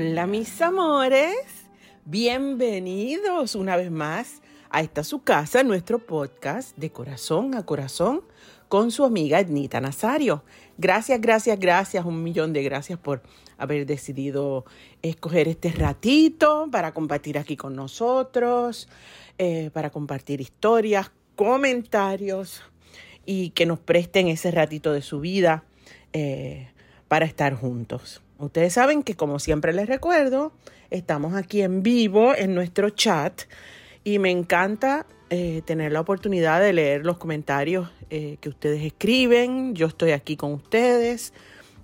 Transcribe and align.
Hola 0.00 0.28
mis 0.28 0.62
amores, 0.62 1.34
bienvenidos 2.04 3.56
una 3.56 3.74
vez 3.74 3.90
más 3.90 4.42
a 4.70 4.80
esta 4.80 5.02
su 5.02 5.24
casa, 5.24 5.64
nuestro 5.64 5.98
podcast 5.98 6.76
de 6.78 6.92
corazón 6.92 7.56
a 7.56 7.66
corazón 7.66 8.22
con 8.68 8.92
su 8.92 9.04
amiga 9.04 9.40
Ednita 9.40 9.80
Nazario. 9.80 10.44
Gracias, 10.76 11.20
gracias, 11.20 11.58
gracias, 11.58 12.04
un 12.04 12.22
millón 12.22 12.52
de 12.52 12.62
gracias 12.62 12.96
por 12.96 13.22
haber 13.56 13.86
decidido 13.86 14.66
escoger 15.02 15.48
este 15.48 15.72
ratito 15.72 16.68
para 16.70 16.94
compartir 16.94 17.36
aquí 17.36 17.56
con 17.56 17.74
nosotros, 17.74 18.88
eh, 19.36 19.70
para 19.72 19.90
compartir 19.90 20.40
historias, 20.40 21.10
comentarios 21.34 22.62
y 23.26 23.50
que 23.50 23.66
nos 23.66 23.80
presten 23.80 24.28
ese 24.28 24.52
ratito 24.52 24.92
de 24.92 25.02
su 25.02 25.18
vida 25.18 25.64
eh, 26.12 26.68
para 27.08 27.26
estar 27.26 27.54
juntos. 27.54 28.22
Ustedes 28.38 28.72
saben 28.72 29.02
que 29.02 29.16
como 29.16 29.40
siempre 29.40 29.72
les 29.72 29.88
recuerdo, 29.88 30.52
estamos 30.90 31.34
aquí 31.34 31.60
en 31.62 31.82
vivo 31.82 32.36
en 32.36 32.54
nuestro 32.54 32.90
chat 32.90 33.42
y 34.04 34.20
me 34.20 34.30
encanta 34.30 35.06
eh, 35.28 35.62
tener 35.64 35.90
la 35.90 36.00
oportunidad 36.00 36.60
de 36.60 36.72
leer 36.72 37.04
los 37.04 37.18
comentarios 37.18 37.90
eh, 38.10 38.36
que 38.40 38.48
ustedes 38.48 38.84
escriben. 38.84 39.74
Yo 39.74 39.88
estoy 39.88 40.12
aquí 40.12 40.36
con 40.36 40.52
ustedes 40.52 41.32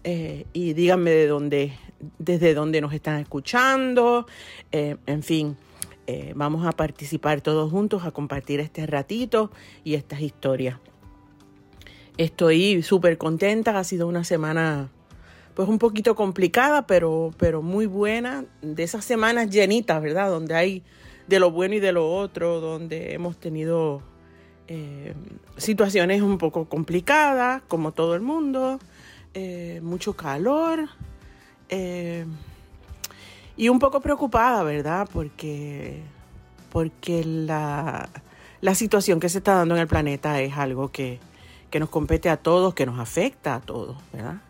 eh, 0.05 0.47
y 0.52 0.75
díganme 0.75 1.10
de 1.10 1.27
dónde, 1.27 1.72
desde 2.19 2.55
dónde 2.55 2.80
nos 2.80 2.94
están 2.94 3.19
escuchando. 3.19 4.27
en 4.70 5.22
fin, 5.25 5.56
vamos 6.36 6.65
a 6.66 6.71
participar 6.72 7.41
todos 7.41 7.69
juntos 7.71 8.04
a 8.04 8.12
compartir 8.12 8.60
este 8.60 8.86
ratito 8.86 9.50
y 9.82 9.94
estas 9.94 10.21
historias. 10.21 10.78
Estoy 12.16 12.82
súper 12.84 13.19
contenta, 13.19 13.76
ha 13.76 13.82
sido 13.82 14.06
una 14.06 14.22
semana 14.22 14.88
pues 15.54 15.69
un 15.69 15.78
poquito 15.78 16.15
complicada, 16.15 16.87
pero, 16.87 17.31
pero 17.38 17.62
muy 17.62 17.87
buena, 17.87 18.44
de 18.60 18.82
esas 18.82 19.04
semanas 19.04 19.50
llenitas, 19.50 20.03
¿verdad? 20.03 20.28
Donde 20.28 20.54
hay 20.54 20.82
de 21.28 21.38
lo 21.38 21.50
bueno 21.50 21.76
y 21.76 21.81
de 21.81 21.92
lo 21.92 22.12
otro, 22.12 22.60
donde 22.60 23.15
hemos 23.15 23.37
tenido 23.37 24.03
eh, 24.66 25.15
situaciones 25.56 26.22
un 26.22 26.38
poco 26.38 26.69
complicadas, 26.69 27.62
como 27.69 27.92
todo 27.92 28.15
el 28.15 28.20
mundo, 28.20 28.78
eh, 29.32 29.81
mucho 29.82 30.15
calor 30.15 30.88
eh, 31.69 32.26
y 33.56 33.69
un 33.69 33.78
poco 33.78 34.00
preocupada, 34.00 34.62
¿verdad? 34.65 35.09
Porque, 35.12 36.03
porque 36.71 37.25
la, 37.25 38.09
la, 38.60 38.75
situación 38.75 39.21
que 39.21 39.28
se 39.28 39.38
está 39.38 39.54
dando 39.54 39.76
en 39.76 39.82
el 39.82 39.86
planeta 39.86 40.41
es 40.41 40.56
algo 40.56 40.91
que, 40.91 41.21
que 41.71 41.78
nos 41.78 41.91
compete 41.91 42.28
a 42.28 42.36
todos, 42.36 42.75
que 42.75 42.86
nos 42.86 42.98
afecta 42.98 43.54
a 43.54 43.60
todos, 43.60 43.97
¿verdad? 44.12 44.41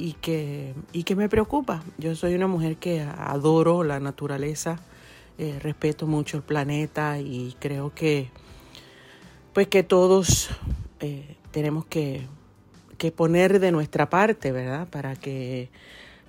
Y 0.00 0.14
que, 0.14 0.74
y 0.92 1.04
que 1.04 1.14
me 1.14 1.28
preocupa. 1.28 1.82
Yo 1.98 2.14
soy 2.16 2.34
una 2.34 2.46
mujer 2.46 2.78
que 2.78 3.02
adoro 3.02 3.84
la 3.84 4.00
naturaleza, 4.00 4.80
eh, 5.38 5.58
respeto 5.60 6.06
mucho 6.06 6.38
el 6.38 6.42
planeta 6.42 7.18
y 7.18 7.54
creo 7.60 7.94
que 7.94 8.30
pues 9.52 9.68
que 9.68 9.82
todos 9.82 10.50
eh, 11.00 11.36
tenemos 11.50 11.84
que, 11.84 12.26
que, 12.96 13.12
poner 13.12 13.60
de 13.60 13.72
nuestra 13.72 14.08
parte, 14.08 14.52
¿verdad? 14.52 14.88
Para 14.88 15.16
que, 15.16 15.68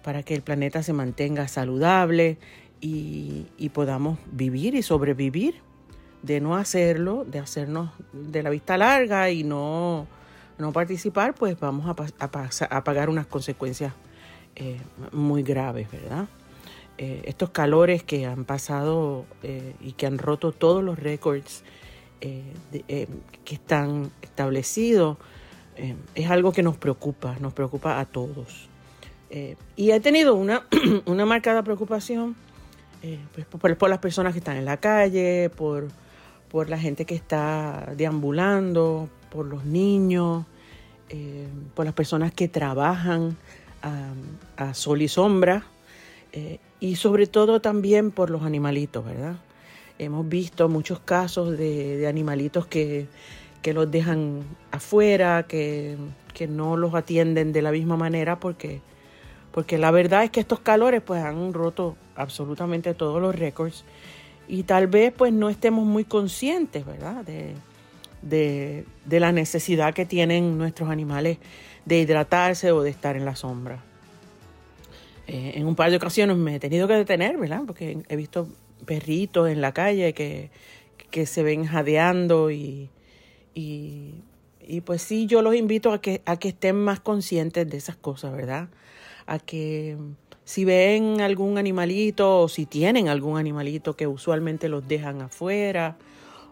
para 0.04 0.24
que 0.24 0.34
el 0.36 0.42
planeta 0.42 0.84
se 0.84 0.92
mantenga 0.92 1.48
saludable 1.48 2.40
y, 2.82 3.46
y 3.58 3.70
podamos 3.70 4.20
vivir 4.32 4.76
y 4.76 4.82
sobrevivir. 4.82 5.56
De 6.24 6.40
no 6.40 6.56
hacerlo, 6.56 7.26
de 7.26 7.40
hacernos 7.40 7.90
de 8.14 8.44
la 8.44 8.52
vista 8.52 8.78
larga 8.78 9.32
y 9.32 9.44
no 9.44 10.08
no 10.62 10.72
participar, 10.72 11.34
pues 11.34 11.60
vamos 11.60 11.88
a, 11.88 12.26
a, 12.70 12.84
pagar 12.84 13.10
unas 13.10 13.28
consecuencias 13.28 13.94
eh, 14.56 14.80
muy 15.12 15.44
graves, 15.44 15.92
¿verdad? 15.92 16.28
Eh, 16.98 17.24
estos 17.26 17.50
calores 17.50 18.04
que 18.04 18.26
han 18.26 18.46
pasado 18.46 19.26
eh, 19.44 19.74
y 19.82 19.94
que 19.94 20.06
han 20.06 20.18
roto 20.18 20.52
todos 20.52 20.84
los 20.84 21.00
récords 21.00 21.64
que 22.22 23.08
están 23.56 24.12
establecidos, 24.22 25.18
es 26.14 26.30
algo 26.30 26.52
que 26.52 26.62
nos 26.62 26.78
preocupa, 26.78 27.36
nos 27.40 27.52
preocupa 27.54 28.00
a 28.00 28.06
todos. 28.06 28.70
y 29.76 29.90
he 29.90 30.00
tenido 30.02 30.36
una, 30.36 30.68
una 31.08 31.26
marcada 31.26 31.64
preocupación 31.64 32.36
pues, 33.34 33.48
por, 33.48 33.76
por, 33.76 33.90
las 33.90 33.98
personas 33.98 34.34
que 34.34 34.38
están 34.38 34.58
en 34.58 34.66
la 34.66 34.78
calle, 34.78 35.50
por, 35.50 35.88
por 36.52 36.70
la 36.70 36.78
gente 36.78 37.06
que 37.06 37.16
está 37.16 37.92
deambulando, 37.98 39.10
por 39.32 39.48
los 39.48 39.66
niños, 39.66 40.46
eh, 41.14 41.46
por 41.76 41.84
las 41.84 41.94
personas 41.94 42.32
que 42.32 42.48
trabajan 42.48 43.36
a, 44.56 44.74
sol 44.74 45.02
y 45.02 45.10
sombra 45.10 45.66
eh, 46.32 46.60
y 46.80 46.96
sobre 46.96 47.28
todo 47.28 47.60
también 47.60 48.12
por 48.12 48.30
los 48.30 48.44
animalitos, 48.44 49.04
¿verdad? 49.04 49.36
Hemos 50.00 50.30
visto 50.30 50.70
muchos 50.70 51.00
casos 51.02 51.58
de, 51.58 52.08
animalitos 52.08 52.66
que, 52.66 53.08
los 53.66 53.92
dejan 53.92 54.44
afuera, 54.72 55.48
que, 55.48 55.98
no 56.48 56.78
los 56.78 56.96
atienden 56.96 57.52
de 57.52 57.62
la 57.62 57.72
misma 57.72 57.98
manera 57.98 58.40
porque, 58.40 58.80
porque 59.52 59.78
la 59.78 59.92
verdad 59.92 60.24
es 60.24 60.32
que 60.32 60.40
estos 60.40 60.62
calores 60.62 61.02
pues 61.02 61.22
han 61.22 61.54
roto 61.54 61.98
absolutamente 62.16 62.94
todos 62.94 63.22
los 63.22 63.36
récords 63.36 63.84
y 64.48 64.64
tal 64.64 64.88
vez 64.88 65.12
pues 65.12 65.34
no 65.34 65.50
estemos 65.50 65.86
muy 65.86 66.06
conscientes, 66.06 66.86
¿verdad? 66.86 67.26
De, 68.22 68.86
la 69.10 69.32
necesidad 69.32 69.94
que 69.94 70.06
tienen 70.06 70.58
nuestros 70.58 70.90
animales 70.90 71.38
de 71.86 72.00
hidratarse 72.00 72.72
o 72.72 72.82
de 72.82 72.90
estar 72.90 73.16
en 73.16 73.26
la 73.26 73.36
sombra. 73.36 73.84
Eh, 75.28 75.54
en 75.56 75.66
un 75.66 75.76
par 75.76 75.90
de 75.90 75.98
ocasiones 75.98 76.38
me 76.38 76.56
he 76.56 76.60
tenido 76.60 76.88
que 76.88 76.94
detener, 76.94 77.38
¿verdad? 77.38 77.62
Porque 77.66 78.00
he 78.08 78.16
visto 78.16 78.48
perritos 78.86 79.50
en 79.50 79.62
la 79.62 79.74
calle 79.74 80.14
que, 80.14 80.50
se 81.26 81.44
ven 81.44 81.66
jadeando 81.66 82.52
y, 82.52 82.90
y, 83.54 84.24
pues 84.86 85.02
sí, 85.02 85.26
yo 85.26 85.42
los 85.42 85.56
invito 85.56 85.92
a 85.92 86.00
que, 86.02 86.22
a 86.26 86.38
que 86.38 86.50
estén 86.50 86.78
más 86.78 87.00
conscientes 87.02 87.70
de 87.70 87.78
esas 87.78 87.98
cosas, 87.98 88.32
¿verdad? 88.32 88.70
A 89.26 89.38
que 89.40 89.98
si 90.46 90.66
ven 90.66 91.22
algún 91.22 91.58
animalito 91.58 92.42
o 92.42 92.48
si 92.48 92.66
tienen 92.66 93.08
algún 93.08 93.38
animalito 93.38 93.96
que 93.96 94.08
usualmente 94.08 94.70
los 94.70 94.88
dejan 94.88 95.22
afuera 95.22 95.98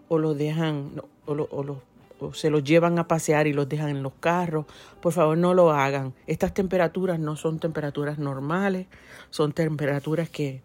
o 0.10 0.18
los 0.18 0.38
dejan 0.38 1.02
o, 1.30 2.34
se 2.34 2.50
los 2.50 2.64
llevan 2.64 3.00
a 3.00 3.08
pasear 3.08 3.48
y 3.48 3.54
los 3.54 3.70
dejan 3.70 3.90
en 3.90 4.04
los 4.04 4.14
carros, 4.20 4.66
por 5.02 5.14
favor 5.14 5.38
no 5.38 5.54
lo 5.54 5.72
hagan. 5.72 6.14
Estas 6.28 6.54
temperaturas 6.54 7.20
no 7.20 7.36
son 7.36 7.60
temperaturas 7.60 8.20
normales, 8.20 8.88
son 9.30 9.54
temperaturas 9.54 10.30
que, 10.30 10.62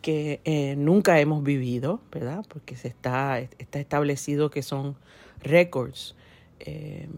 que 0.00 0.40
eh, 0.44 0.76
nunca 0.76 1.20
hemos 1.20 1.42
vivido, 1.42 2.00
¿verdad? 2.10 2.44
Porque 2.48 2.76
se 2.76 2.88
está, 2.88 3.38
está 3.38 3.80
establecido 3.80 4.50
que 4.50 4.62
son 4.62 4.96
récords. 5.42 6.14
Eh, 6.60 7.08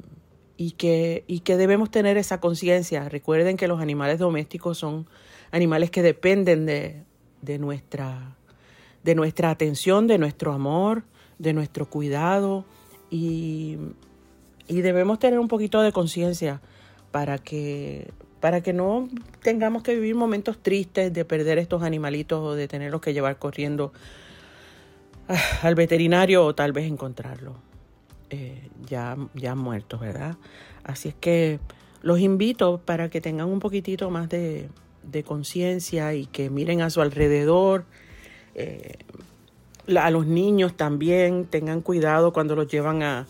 y 0.57 0.73
que, 0.73 1.25
y 1.27 1.41
que 1.41 1.57
debemos 1.57 1.91
tener 1.91 2.17
esa 2.17 2.41
conciencia. 2.41 3.09
Recuerden 3.09 3.57
que 3.57 3.69
los 3.69 3.81
animales 3.81 4.19
domésticos 4.19 4.79
son 4.79 5.07
animales 5.51 5.91
que 5.91 6.03
dependen 6.03 6.67
de, 6.67 7.03
de, 7.43 7.59
nuestra, 7.59 8.37
de 9.05 9.15
nuestra 9.15 9.51
atención, 9.51 10.07
de 10.07 10.19
nuestro 10.19 10.53
amor, 10.53 11.05
de 11.39 11.53
nuestro 11.53 11.87
cuidado, 11.87 12.65
y, 13.11 13.79
debemos 14.69 15.19
tener 15.19 15.39
un 15.39 15.49
poquito 15.49 15.81
de 15.81 15.93
conciencia 15.93 16.61
para 17.13 17.39
que, 17.39 18.11
para 18.41 18.61
que 18.63 18.73
no 18.73 19.09
tengamos 19.43 19.83
que 19.83 19.95
vivir 19.95 20.15
momentos 20.15 20.59
tristes 20.59 21.13
de 21.13 21.25
perder 21.25 21.59
estos 21.59 21.83
animalitos 21.83 22.41
o 22.43 22.55
de 22.55 22.67
tenerlos 22.69 23.01
que 23.01 23.13
llevar 23.13 23.39
corriendo 23.39 23.93
ah, 25.29 25.39
al 25.63 25.75
veterinario 25.75 26.45
o 26.45 26.55
tal 26.55 26.73
vez 26.73 26.87
encontrarlos 26.87 27.55
eh, 28.31 28.69
ya, 28.85 29.17
ya 29.35 29.55
muertos, 29.55 30.01
¿verdad? 30.01 30.37
Así 30.83 31.09
es 31.11 31.15
que 31.15 31.61
los 32.03 32.21
invito 32.21 32.79
para 32.85 33.09
que 33.09 33.21
tengan 33.21 33.49
un 33.49 33.61
poquitito 33.61 34.11
más 34.11 34.29
de, 34.29 34.69
conciencia 35.25 36.15
y 36.15 36.27
que 36.27 36.51
miren 36.51 36.83
a 36.83 36.91
su 36.91 37.01
alrededor. 37.01 37.85
Eh, 38.55 38.99
a 39.97 40.11
los 40.11 40.27
niños 40.27 40.77
también 40.77 41.47
tengan 41.47 41.81
cuidado 41.81 42.33
cuando 42.33 42.57
los 42.57 42.69
llevan 42.69 43.03
a, 43.03 43.27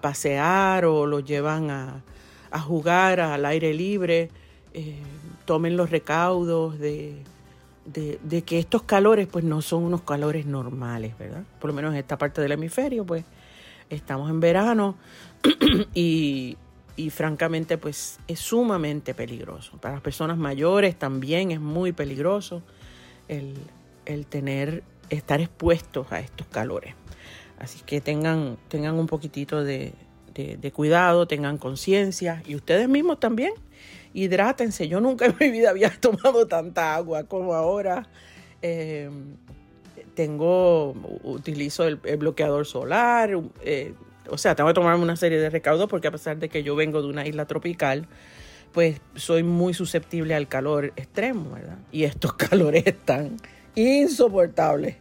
pasear 0.00 0.84
o 0.84 1.06
los 1.06 1.24
llevan 1.24 1.70
a, 1.70 2.02
jugar 2.60 3.20
al 3.20 3.44
aire 3.44 3.74
libre. 3.74 4.30
Eh, 4.72 4.96
tomen 5.44 5.76
los 5.76 5.90
recaudos 5.90 6.78
de, 6.78 7.22
de, 7.86 8.42
que 8.42 8.58
estos 8.58 8.82
calores 8.82 9.26
pues 9.26 9.44
no 9.44 9.62
son 9.62 9.84
unos 9.84 10.02
calores 10.02 10.46
normales, 10.46 11.16
¿verdad? 11.18 11.44
Por 11.60 11.70
lo 11.70 11.74
menos 11.74 11.92
en 11.92 11.98
esta 11.98 12.18
parte 12.18 12.40
del 12.40 12.52
hemisferio 12.52 13.04
pues 13.04 13.24
estamos 13.90 14.28
en 14.30 14.40
verano 14.40 14.96
y, 15.94 16.56
y 16.96 17.10
francamente 17.10 17.78
pues 17.78 18.18
es 18.26 18.40
sumamente 18.40 19.14
peligroso. 19.14 19.78
Para 19.78 19.94
las 19.94 20.02
personas 20.02 20.36
mayores 20.36 20.96
también 20.96 21.50
es 21.50 21.60
muy 21.60 21.92
peligroso 21.92 22.62
el, 23.28 23.54
el 24.06 24.26
tener, 24.26 24.82
estar 25.10 25.40
expuestos 25.40 26.10
a 26.12 26.20
estos 26.20 26.46
calores. 26.46 26.94
Así 27.58 27.80
que 27.84 28.00
tengan, 28.00 28.58
tengan 28.68 28.94
un 28.96 29.06
poquitito 29.06 29.64
de, 29.64 29.92
cuidado, 30.72 31.26
tengan 31.26 31.58
conciencia 31.58 32.42
y 32.46 32.54
ustedes 32.54 32.88
mismos 32.88 33.20
también. 33.20 33.52
Hidrátense. 34.12 34.88
Yo 34.88 35.00
nunca 35.00 35.26
en 35.26 35.36
mi 35.38 35.50
vida 35.50 35.70
había 35.70 35.90
tomado 36.00 36.46
tanta 36.46 36.94
agua 36.94 37.24
como 37.24 37.54
ahora. 37.54 38.08
Eh, 38.62 39.10
tengo, 40.14 40.92
utilizo 41.22 41.84
el, 41.84 41.96
bloqueador 41.96 42.66
solar, 42.66 43.30
eh, 43.62 43.94
o 44.28 44.38
sea, 44.38 44.54
tengo 44.54 44.68
que 44.68 44.74
tomarme 44.74 45.02
una 45.02 45.16
serie 45.16 45.38
de 45.38 45.50
recaudos 45.50 45.88
porque 45.88 46.08
a 46.08 46.10
pesar 46.10 46.38
de 46.38 46.48
que 46.48 46.62
yo 46.62 46.74
vengo 46.74 47.02
de 47.02 47.08
una 47.08 47.26
isla 47.26 47.44
tropical, 47.46 48.08
pues 48.72 49.00
soy 49.14 49.42
muy 49.42 49.74
susceptible 49.74 50.34
al 50.34 50.48
calor 50.48 50.92
extremo, 50.96 51.52
¿verdad? 51.52 51.78
Y 51.92 52.04
estos 52.04 52.32
calores 52.34 52.86
están 52.86 53.36
insoportables. 53.76 54.96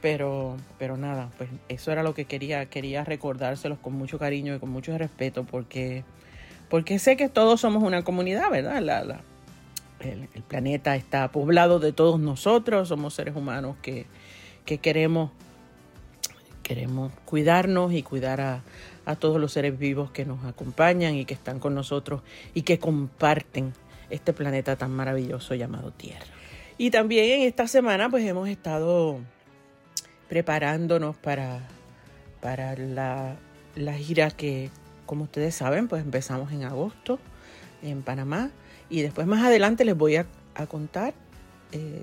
Pero, 0.00 0.56
pero 0.78 0.96
nada, 0.96 1.30
pues 1.36 1.50
eso 1.68 1.92
era 1.92 2.02
lo 2.02 2.14
que 2.14 2.24
quería, 2.24 2.64
quería 2.66 3.04
recordárselos 3.04 3.78
con 3.78 3.92
mucho 3.92 4.18
cariño 4.18 4.54
y 4.54 4.58
con 4.58 4.70
mucho 4.70 4.96
respeto 4.96 5.44
porque, 5.44 6.04
porque 6.70 6.98
sé 6.98 7.18
que 7.18 7.28
todos 7.28 7.60
somos 7.60 7.82
una 7.82 8.02
comunidad, 8.02 8.50
¿verdad? 8.50 8.80
La, 8.80 9.04
la, 9.04 9.20
el, 10.00 10.26
planeta 10.48 10.96
está 10.96 11.30
poblado 11.30 11.80
de 11.80 11.92
todos 11.92 12.18
nosotros, 12.18 12.88
somos 12.88 13.12
seres 13.12 13.36
humanos 13.36 13.76
que, 13.82 14.06
que 14.64 14.78
queremos, 14.78 15.32
queremos 16.62 17.12
cuidarnos 17.26 17.92
y 17.92 18.02
cuidar 18.02 18.40
a, 18.40 18.62
a 19.04 19.16
todos 19.16 19.38
los 19.38 19.52
seres 19.52 19.78
vivos 19.78 20.10
que 20.10 20.24
nos 20.24 20.44
acompañan 20.46 21.14
y 21.14 21.26
que 21.26 21.34
están 21.34 21.58
con 21.58 21.74
nosotros 21.74 22.22
y 22.54 22.62
que 22.62 22.78
comparten 22.78 23.74
este 24.08 24.32
planeta 24.32 24.76
tan 24.76 24.92
maravilloso 24.92 25.54
llamado 25.54 25.90
Tierra. 25.90 26.39
Y 26.80 26.90
también 26.90 27.42
en 27.42 27.46
esta 27.46 27.68
semana 27.68 28.08
pues 28.08 28.24
hemos 28.24 28.48
estado 28.48 29.18
preparándonos 30.30 31.14
para, 31.14 31.68
para 32.40 32.74
la, 32.74 33.36
gira 33.98 34.30
que, 34.30 34.70
como 35.04 35.24
ustedes 35.24 35.54
saben, 35.54 35.88
pues 35.88 36.02
empezamos 36.02 36.50
en 36.52 36.64
agosto 36.64 37.18
en 37.82 38.00
Panamá. 38.00 38.50
Y 38.88 39.02
después 39.02 39.26
más 39.26 39.44
adelante 39.44 39.84
les 39.84 39.94
voy 39.94 40.16
a, 40.16 40.26
contar 40.70 41.12
eh, 41.72 42.02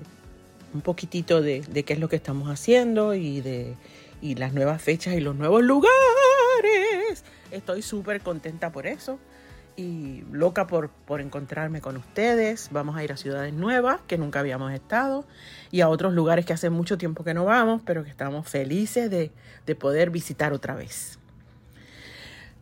un 0.72 0.80
poquitito 0.80 1.42
de, 1.42 1.62
qué 1.84 1.94
es 1.94 1.98
lo 1.98 2.08
que 2.08 2.14
estamos 2.14 2.48
haciendo 2.48 3.14
y 3.14 3.40
de 3.40 3.74
y 4.22 4.36
las 4.36 4.52
nuevas 4.52 4.80
fechas 4.80 5.14
y 5.14 5.20
los 5.20 5.34
nuevos 5.34 5.64
lugares. 5.64 5.90
Estoy 7.50 7.82
súper 7.82 8.20
contenta 8.20 8.70
por 8.70 8.86
eso 8.86 9.18
y 9.78 10.24
loca 10.32 10.66
por, 10.66 10.90
por 10.90 11.20
encontrarme 11.20 11.80
con 11.80 11.96
ustedes. 11.96 12.68
Vamos 12.72 12.96
a 12.96 13.04
ir 13.04 13.12
a 13.12 13.16
ciudades 13.16 13.54
nuevas 13.54 14.00
que 14.08 14.18
nunca 14.18 14.40
habíamos 14.40 14.72
estado 14.72 15.24
y 15.70 15.82
a 15.82 15.88
otros 15.88 16.12
lugares 16.12 16.44
que 16.44 16.52
hace 16.52 16.68
mucho 16.68 16.98
tiempo 16.98 17.22
que 17.22 17.32
no 17.32 17.44
vamos, 17.44 17.80
pero 17.86 18.02
que 18.02 18.10
estamos 18.10 18.48
felices 18.48 19.08
de, 19.08 19.30
de 19.66 19.74
poder 19.76 20.10
visitar 20.10 20.52
otra 20.52 20.74
vez. 20.74 21.20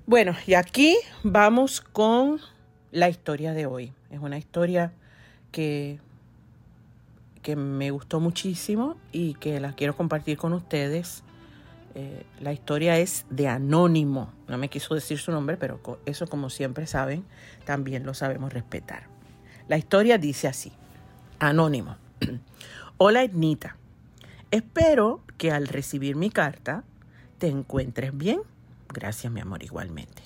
Bueno, 0.07 0.37
y 0.47 0.55
aquí 0.55 0.95
vamos 1.25 1.81
con 1.81 2.39
la 2.93 3.09
historia 3.09 3.55
de 3.55 3.65
hoy. 3.65 3.95
Es 4.11 4.21
una 4.21 4.37
historia 4.37 4.93
que, 5.53 5.99
que 7.43 7.57
me 7.57 7.91
gustó 7.93 8.21
muchísimo 8.21 8.99
y 9.11 9.35
que 9.35 9.59
la 9.59 9.73
quiero 9.73 9.97
compartir 9.97 10.37
con 10.37 10.53
ustedes 10.53 11.23
eh, 11.99 12.27
la 12.41 12.53
historia 12.53 12.99
es 12.99 13.25
de 13.31 13.49
Anónimo. 13.49 14.31
No 14.49 14.59
me 14.59 14.69
quiso 14.69 14.95
decir 14.95 15.17
su 15.17 15.33
nombre, 15.33 15.57
pero 15.57 15.81
eso 16.05 16.27
como 16.27 16.51
siempre 16.51 16.87
saben, 16.87 17.25
también 17.65 18.05
lo 18.05 18.13
sabemos 18.13 18.53
respetar. 18.53 19.05
La 19.67 19.79
historia 19.79 20.19
dice 20.19 20.47
así. 20.47 20.73
Anónimo. 21.39 21.97
Hola 22.99 23.23
Ednita. 23.23 23.79
Espero 24.51 25.23
que 25.39 25.51
al 25.53 25.69
recibir 25.69 26.17
mi 26.17 26.29
carta 26.29 26.85
te 27.39 27.49
encuentres 27.49 28.15
bien. 28.15 28.43
Gracias 28.93 29.33
mi 29.33 29.41
amor 29.41 29.63
igualmente. 29.63 30.23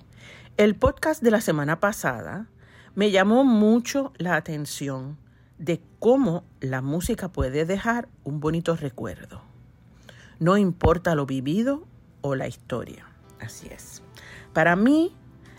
El 0.57 0.75
podcast 0.75 1.23
de 1.23 1.31
la 1.31 1.41
semana 1.41 1.79
pasada 1.79 2.49
me 2.97 3.13
llamó 3.13 3.45
mucho 3.45 4.13
la 4.19 4.35
atención 4.35 5.19
de 5.59 5.81
cómo 6.01 6.43
la 6.59 6.83
música 6.83 7.29
puede 7.29 7.65
dejar 7.65 8.09
un 8.25 8.41
bonito 8.41 8.75
recuerdo. 8.75 9.50
No 10.41 10.57
importa 10.57 11.15
lo 11.15 11.27
vivido 11.27 11.87
o 12.23 12.35
la 12.35 12.49
historia. 12.49 13.07
Así 13.41 13.69
es. 13.69 14.03
Para 14.55 14.75
mí, 14.75 15.15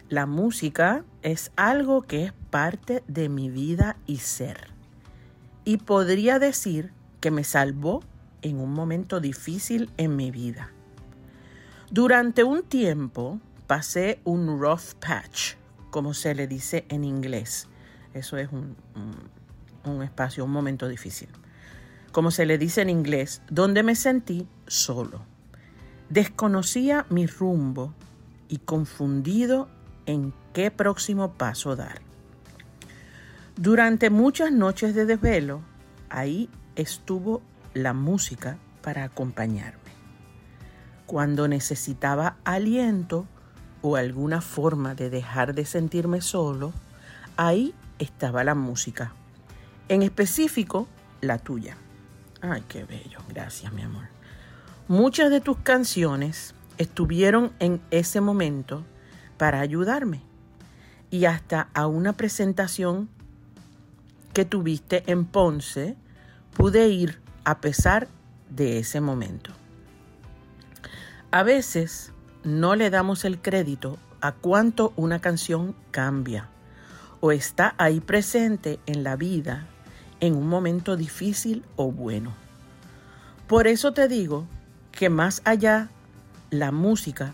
la 0.10 0.26
música 0.26 1.06
es 1.22 1.52
algo 1.56 2.02
que 2.02 2.26
es 2.26 2.34
parte 2.50 3.04
de 3.08 3.30
mi 3.30 3.52
vida 3.52 3.98
y 4.08 4.18
ser. 4.18 4.72
Y 5.66 5.78
podría 5.78 6.40
decir 6.40 6.92
que 7.20 7.30
me 7.30 7.44
salvó 7.44 8.02
en 8.42 8.60
un 8.60 8.74
momento 8.74 9.20
difícil 9.20 9.92
en 9.98 10.16
mi 10.16 10.32
vida. 10.32 10.72
Durante 11.92 12.44
un 12.44 12.64
tiempo 12.64 13.40
pasé 13.68 14.20
un 14.24 14.60
rough 14.60 14.96
patch, 15.00 15.54
como 15.92 16.16
se 16.16 16.34
le 16.34 16.48
dice 16.48 16.86
en 16.90 17.04
inglés. 17.04 17.68
Eso 18.16 18.38
es 18.38 18.52
un, 18.52 18.76
un 19.86 20.02
espacio, 20.02 20.44
un 20.44 20.52
momento 20.52 20.88
difícil 20.88 21.30
como 22.12 22.32
se 22.32 22.46
le 22.46 22.58
dice 22.58 22.82
en 22.82 22.90
inglés, 22.90 23.42
donde 23.50 23.84
me 23.84 23.96
sentí 23.96 24.48
solo. 24.72 25.22
Desconocía 26.10 27.06
mi 27.10 27.28
rumbo 27.28 27.94
y 28.48 28.58
confundido 28.58 29.70
en 30.06 30.34
qué 30.54 30.72
próximo 30.72 31.34
paso 31.34 31.76
dar. 31.76 32.02
Durante 33.56 34.10
muchas 34.10 34.52
noches 34.52 34.96
de 34.96 35.06
desvelo, 35.06 35.62
ahí 36.10 36.50
estuvo 36.76 37.42
la 37.74 37.94
música 37.94 38.58
para 38.82 39.04
acompañarme. 39.04 39.92
Cuando 41.06 41.48
necesitaba 41.48 42.38
aliento 42.46 43.28
o 43.82 43.98
alguna 43.98 44.42
forma 44.42 44.96
de 44.96 45.10
dejar 45.10 45.54
de 45.54 45.66
sentirme 45.66 46.22
solo, 46.22 46.72
ahí 47.36 47.74
estaba 48.00 48.44
la 48.44 48.56
música, 48.56 49.14
en 49.90 50.02
específico 50.02 50.88
la 51.20 51.38
tuya. 51.38 51.76
Ay, 52.42 52.64
qué 52.68 52.86
bello. 52.86 53.20
Gracias, 53.30 53.72
mi 53.74 53.82
amor. 53.82 54.21
Muchas 54.88 55.30
de 55.30 55.42
tus 55.42 55.58
canciones 55.58 56.54
estuvieron 56.78 57.52
en 57.60 57.82
ese 57.92 58.22
momento 58.22 58.84
para 59.38 59.60
ayudarme. 59.60 60.22
Y 61.10 61.26
hasta 61.26 61.70
a 61.74 61.88
una 61.88 62.14
presentación 62.14 63.10
que 64.34 64.46
tuviste 64.46 65.04
en 65.08 65.26
Ponce, 65.26 65.96
pude 66.56 66.88
ir 66.88 67.20
a 67.44 67.60
pesar 67.60 68.08
de 68.50 68.80
ese 68.80 69.02
momento. 69.02 69.52
A 71.32 71.44
veces 71.44 72.12
no 72.44 72.76
le 72.76 72.90
damos 72.90 73.24
el 73.26 73.42
crédito 73.42 73.98
a 74.20 74.34
cuánto 74.34 74.94
una 74.96 75.20
canción 75.20 75.76
cambia 75.92 76.50
o 77.20 77.32
está 77.32 77.76
ahí 77.78 78.00
presente 78.00 78.80
en 78.86 79.04
la 79.04 79.16
vida 79.16 79.68
en 80.20 80.36
un 80.36 80.48
momento 80.48 80.98
difícil 80.98 81.64
o 81.76 81.92
bueno. 81.92 82.34
Por 83.48 83.68
eso 83.68 83.94
te 83.94 84.08
digo 84.08 84.48
que 84.92 85.10
más 85.10 85.42
allá 85.46 85.90
la 86.50 86.72
música 86.72 87.34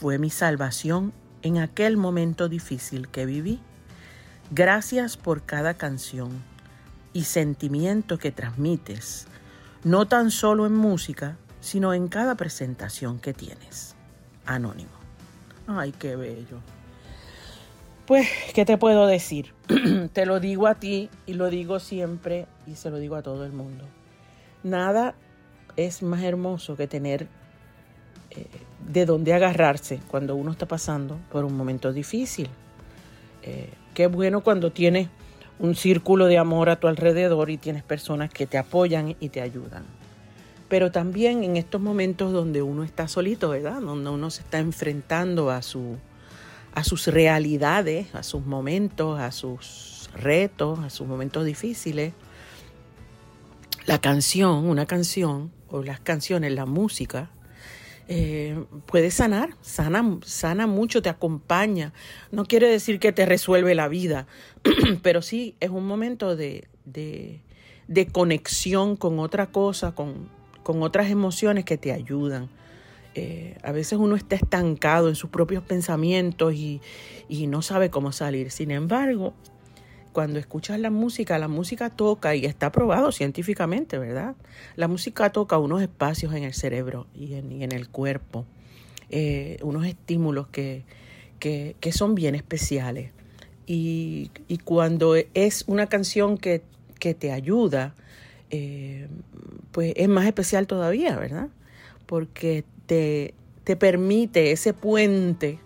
fue 0.00 0.18
mi 0.18 0.30
salvación 0.30 1.12
en 1.42 1.58
aquel 1.58 1.96
momento 1.96 2.48
difícil 2.48 3.08
que 3.08 3.26
viví. 3.26 3.60
Gracias 4.50 5.16
por 5.16 5.42
cada 5.42 5.74
canción 5.74 6.42
y 7.12 7.24
sentimiento 7.24 8.18
que 8.18 8.32
transmites, 8.32 9.26
no 9.84 10.06
tan 10.06 10.30
solo 10.30 10.66
en 10.66 10.74
música, 10.74 11.36
sino 11.60 11.94
en 11.94 12.08
cada 12.08 12.34
presentación 12.34 13.18
que 13.18 13.32
tienes. 13.32 13.94
Anónimo. 14.46 14.90
Ay, 15.66 15.92
qué 15.98 16.16
bello. 16.16 16.58
Pues, 18.06 18.28
¿qué 18.54 18.66
te 18.66 18.76
puedo 18.76 19.06
decir? 19.06 19.54
te 20.12 20.26
lo 20.26 20.40
digo 20.40 20.66
a 20.66 20.74
ti 20.74 21.08
y 21.24 21.34
lo 21.34 21.48
digo 21.48 21.80
siempre 21.80 22.46
y 22.66 22.74
se 22.74 22.90
lo 22.90 22.98
digo 22.98 23.16
a 23.16 23.22
todo 23.22 23.46
el 23.46 23.52
mundo. 23.52 23.86
Nada 24.62 25.14
es 25.76 26.02
más 26.02 26.22
hermoso 26.22 26.76
que 26.76 26.86
tener 26.86 27.28
eh, 28.30 28.46
de 28.88 29.06
dónde 29.06 29.32
agarrarse 29.32 30.00
cuando 30.08 30.36
uno 30.36 30.50
está 30.50 30.66
pasando 30.66 31.18
por 31.30 31.44
un 31.44 31.56
momento 31.56 31.92
difícil. 31.92 32.48
Eh, 33.42 33.70
qué 33.94 34.06
bueno 34.06 34.42
cuando 34.42 34.72
tienes 34.72 35.08
un 35.58 35.74
círculo 35.74 36.26
de 36.26 36.38
amor 36.38 36.68
a 36.68 36.80
tu 36.80 36.88
alrededor 36.88 37.50
y 37.50 37.58
tienes 37.58 37.82
personas 37.82 38.30
que 38.30 38.46
te 38.46 38.58
apoyan 38.58 39.16
y 39.20 39.28
te 39.28 39.40
ayudan. 39.40 39.84
Pero 40.68 40.90
también 40.90 41.44
en 41.44 41.56
estos 41.56 41.80
momentos 41.80 42.32
donde 42.32 42.62
uno 42.62 42.84
está 42.84 43.06
solito, 43.06 43.50
¿verdad? 43.50 43.80
Donde 43.80 44.10
uno 44.10 44.30
se 44.30 44.42
está 44.42 44.58
enfrentando 44.58 45.50
a 45.50 45.62
su, 45.62 45.96
a 46.74 46.82
sus 46.84 47.06
realidades, 47.06 48.14
a 48.14 48.22
sus 48.22 48.44
momentos, 48.44 49.20
a 49.20 49.30
sus 49.30 50.10
retos, 50.14 50.80
a 50.80 50.90
sus 50.90 51.06
momentos 51.06 51.44
difíciles. 51.44 52.12
La 53.86 54.00
canción, 54.00 54.66
una 54.66 54.86
canción, 54.86 55.52
las 55.82 56.00
canciones, 56.00 56.52
la 56.52 56.66
música, 56.66 57.30
eh, 58.06 58.64
puede 58.86 59.10
sanar, 59.10 59.56
sana, 59.62 60.18
sana 60.24 60.66
mucho, 60.66 61.02
te 61.02 61.08
acompaña. 61.08 61.92
No 62.30 62.44
quiere 62.44 62.68
decir 62.68 63.00
que 63.00 63.12
te 63.12 63.26
resuelve 63.26 63.74
la 63.74 63.88
vida, 63.88 64.26
pero 65.02 65.22
sí 65.22 65.56
es 65.60 65.70
un 65.70 65.86
momento 65.86 66.36
de, 66.36 66.68
de 66.84 68.06
conexión 68.12 68.96
con 68.96 69.18
otra 69.18 69.46
cosa, 69.46 69.94
con, 69.94 70.28
con 70.62 70.82
otras 70.82 71.10
emociones 71.10 71.64
que 71.64 71.78
te 71.78 71.92
ayudan. 71.92 72.48
Eh, 73.14 73.56
a 73.62 73.70
veces 73.70 73.98
uno 73.98 74.16
está 74.16 74.34
estancado 74.34 75.08
en 75.08 75.14
sus 75.14 75.30
propios 75.30 75.62
pensamientos 75.62 76.52
y, 76.54 76.80
y 77.28 77.46
no 77.46 77.62
sabe 77.62 77.90
cómo 77.90 78.10
salir. 78.10 78.50
Sin 78.50 78.72
embargo, 78.72 79.34
cuando 80.14 80.38
escuchas 80.38 80.78
la 80.78 80.90
música, 80.90 81.38
la 81.38 81.48
música 81.48 81.90
toca 81.90 82.36
y 82.36 82.46
está 82.46 82.70
probado 82.70 83.10
científicamente, 83.10 83.98
¿verdad? 83.98 84.36
La 84.76 84.86
música 84.86 85.30
toca 85.30 85.58
unos 85.58 85.82
espacios 85.82 86.32
en 86.34 86.44
el 86.44 86.54
cerebro 86.54 87.08
y 87.14 87.34
en, 87.34 87.72
el 87.72 87.88
cuerpo, 87.88 88.46
eh, 89.10 89.58
unos 89.60 89.84
estímulos 89.86 90.46
que, 90.46 90.84
que, 91.40 91.92
son 91.92 92.14
bien 92.14 92.36
especiales. 92.36 93.10
Y, 93.66 94.30
cuando 94.62 95.16
es 95.16 95.64
una 95.66 95.88
canción 95.88 96.38
que, 96.38 96.62
te 97.00 97.32
ayuda, 97.32 97.94
eh, 98.50 99.08
pues 99.72 99.92
es 99.96 100.08
más 100.08 100.26
especial 100.26 100.66
todavía, 100.66 101.16
¿verdad? 101.16 101.48
Porque 102.06 102.64
te, 102.86 103.34
te 103.64 103.74
permite 103.74 104.52
ese 104.52 104.72
puente, 104.72 105.58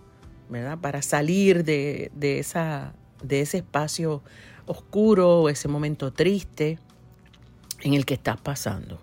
¿verdad? 0.48 0.78
Para 0.78 1.02
salir 1.02 1.64
de, 1.64 2.10
de 2.14 2.38
esa 2.38 2.94
de 3.22 3.40
ese 3.40 3.58
espacio 3.58 4.22
oscuro 4.66 5.42
o 5.42 5.48
ese 5.48 5.68
momento 5.68 6.12
triste 6.12 6.78
en 7.82 7.94
el 7.94 8.04
que 8.04 8.14
estás 8.14 8.40
pasando. 8.40 9.00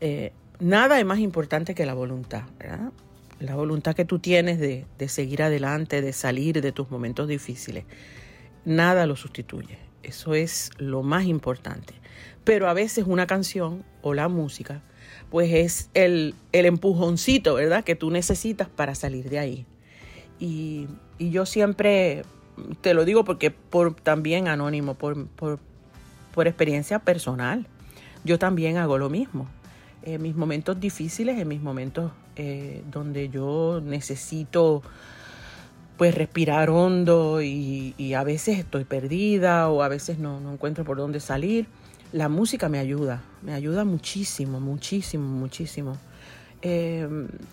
Eh, 0.00 0.32
nada 0.60 0.98
es 0.98 1.06
más 1.06 1.18
importante 1.18 1.74
que 1.74 1.86
la 1.86 1.94
voluntad, 1.94 2.42
¿verdad? 2.58 2.92
La 3.40 3.56
voluntad 3.56 3.94
que 3.94 4.04
tú 4.04 4.18
tienes 4.18 4.58
de, 4.58 4.86
de 4.98 5.08
seguir 5.08 5.42
adelante, 5.42 6.00
de 6.02 6.12
salir 6.12 6.60
de 6.60 6.72
tus 6.72 6.90
momentos 6.90 7.28
difíciles. 7.28 7.84
Nada 8.64 9.06
lo 9.06 9.16
sustituye. 9.16 9.78
Eso 10.02 10.34
es 10.34 10.70
lo 10.78 11.02
más 11.02 11.24
importante. 11.24 11.94
Pero 12.44 12.68
a 12.68 12.74
veces 12.74 13.06
una 13.06 13.26
canción 13.26 13.84
o 14.02 14.14
la 14.14 14.28
música, 14.28 14.82
pues 15.30 15.52
es 15.52 15.90
el, 15.94 16.34
el 16.52 16.66
empujoncito, 16.66 17.54
¿verdad? 17.54 17.84
Que 17.84 17.96
tú 17.96 18.10
necesitas 18.10 18.68
para 18.68 18.94
salir 18.94 19.30
de 19.30 19.38
ahí. 19.38 19.66
Y, 20.38 20.86
y 21.18 21.30
yo 21.30 21.46
siempre 21.46 22.22
te 22.80 22.94
lo 22.94 23.04
digo 23.04 23.24
porque 23.24 23.50
por 23.50 23.94
también 23.94 24.48
anónimo, 24.48 24.94
por, 24.94 25.26
por, 25.26 25.58
experiencia 26.46 26.98
personal. 26.98 27.66
Yo 28.24 28.38
también 28.38 28.76
hago 28.76 28.98
lo 28.98 29.10
mismo. 29.10 29.48
En 30.02 30.22
mis 30.22 30.34
momentos 30.34 30.78
difíciles, 30.80 31.38
en 31.38 31.48
mis 31.48 31.60
momentos 31.60 32.12
eh, 32.36 32.82
donde 32.90 33.28
yo 33.28 33.80
necesito 33.82 34.82
pues 35.96 36.14
respirar 36.14 36.70
hondo 36.70 37.40
y, 37.40 37.94
y, 37.96 38.14
a 38.14 38.24
veces 38.24 38.58
estoy 38.58 38.84
perdida 38.84 39.68
o 39.68 39.82
a 39.82 39.88
veces 39.88 40.18
no, 40.18 40.40
no 40.40 40.52
encuentro 40.52 40.84
por 40.84 40.96
dónde 40.96 41.20
salir, 41.20 41.68
la 42.12 42.28
música 42.28 42.68
me 42.68 42.80
ayuda, 42.80 43.22
me 43.42 43.54
ayuda 43.54 43.84
muchísimo, 43.84 44.58
muchísimo, 44.58 45.24
muchísimo. 45.24 45.96
Eh, 46.66 47.06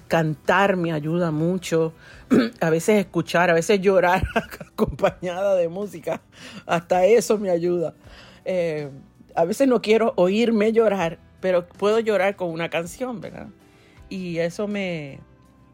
cantar 0.07 0.77
me 0.77 0.93
ayuda 0.93 1.31
mucho, 1.31 1.91
a 2.61 2.69
veces 2.69 2.97
escuchar, 2.97 3.49
a 3.49 3.53
veces 3.53 3.81
llorar 3.81 4.23
acompañada 4.35 5.55
de 5.55 5.67
música, 5.67 6.21
hasta 6.65 7.03
eso 7.03 7.37
me 7.37 7.49
ayuda. 7.49 7.93
Eh, 8.45 8.89
a 9.35 9.43
veces 9.43 9.67
no 9.67 9.81
quiero 9.81 10.13
oírme 10.15 10.71
llorar, 10.71 11.19
pero 11.41 11.67
puedo 11.67 11.99
llorar 11.99 12.37
con 12.37 12.51
una 12.51 12.69
canción, 12.69 13.19
¿verdad? 13.19 13.47
Y 14.07 14.37
eso 14.37 14.69
me, 14.69 15.19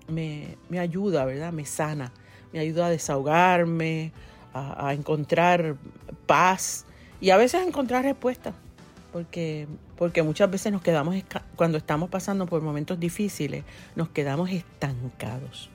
me, 0.08 0.80
ayuda, 0.80 1.24
¿verdad? 1.26 1.54
Me 1.54 1.66
sana, 1.66 2.12
me 2.52 2.60
ayuda 2.60 2.88
a 2.88 2.90
desahogarme, 2.90 4.14
a, 4.52 4.88
a 4.88 4.94
encontrar 4.96 5.76
paz 6.26 6.86
y 7.22 7.30
a 7.30 7.38
veces 7.38 7.62
a 7.62 7.64
encontrar 7.64 8.04
respuestas 8.04 8.56
porque, 9.12 9.68
porque 9.98 10.22
muchas 10.22 10.50
veces 10.50 10.72
nos 10.72 10.82
quedamos, 10.82 11.16
cuando 11.56 11.78
estamos 11.78 12.10
pasando 12.10 12.46
por 12.46 12.62
momentos 12.62 13.00
difíciles, 13.00 13.64
nos 13.96 14.10
quedamos 14.10 14.52
estancados, 14.52 15.70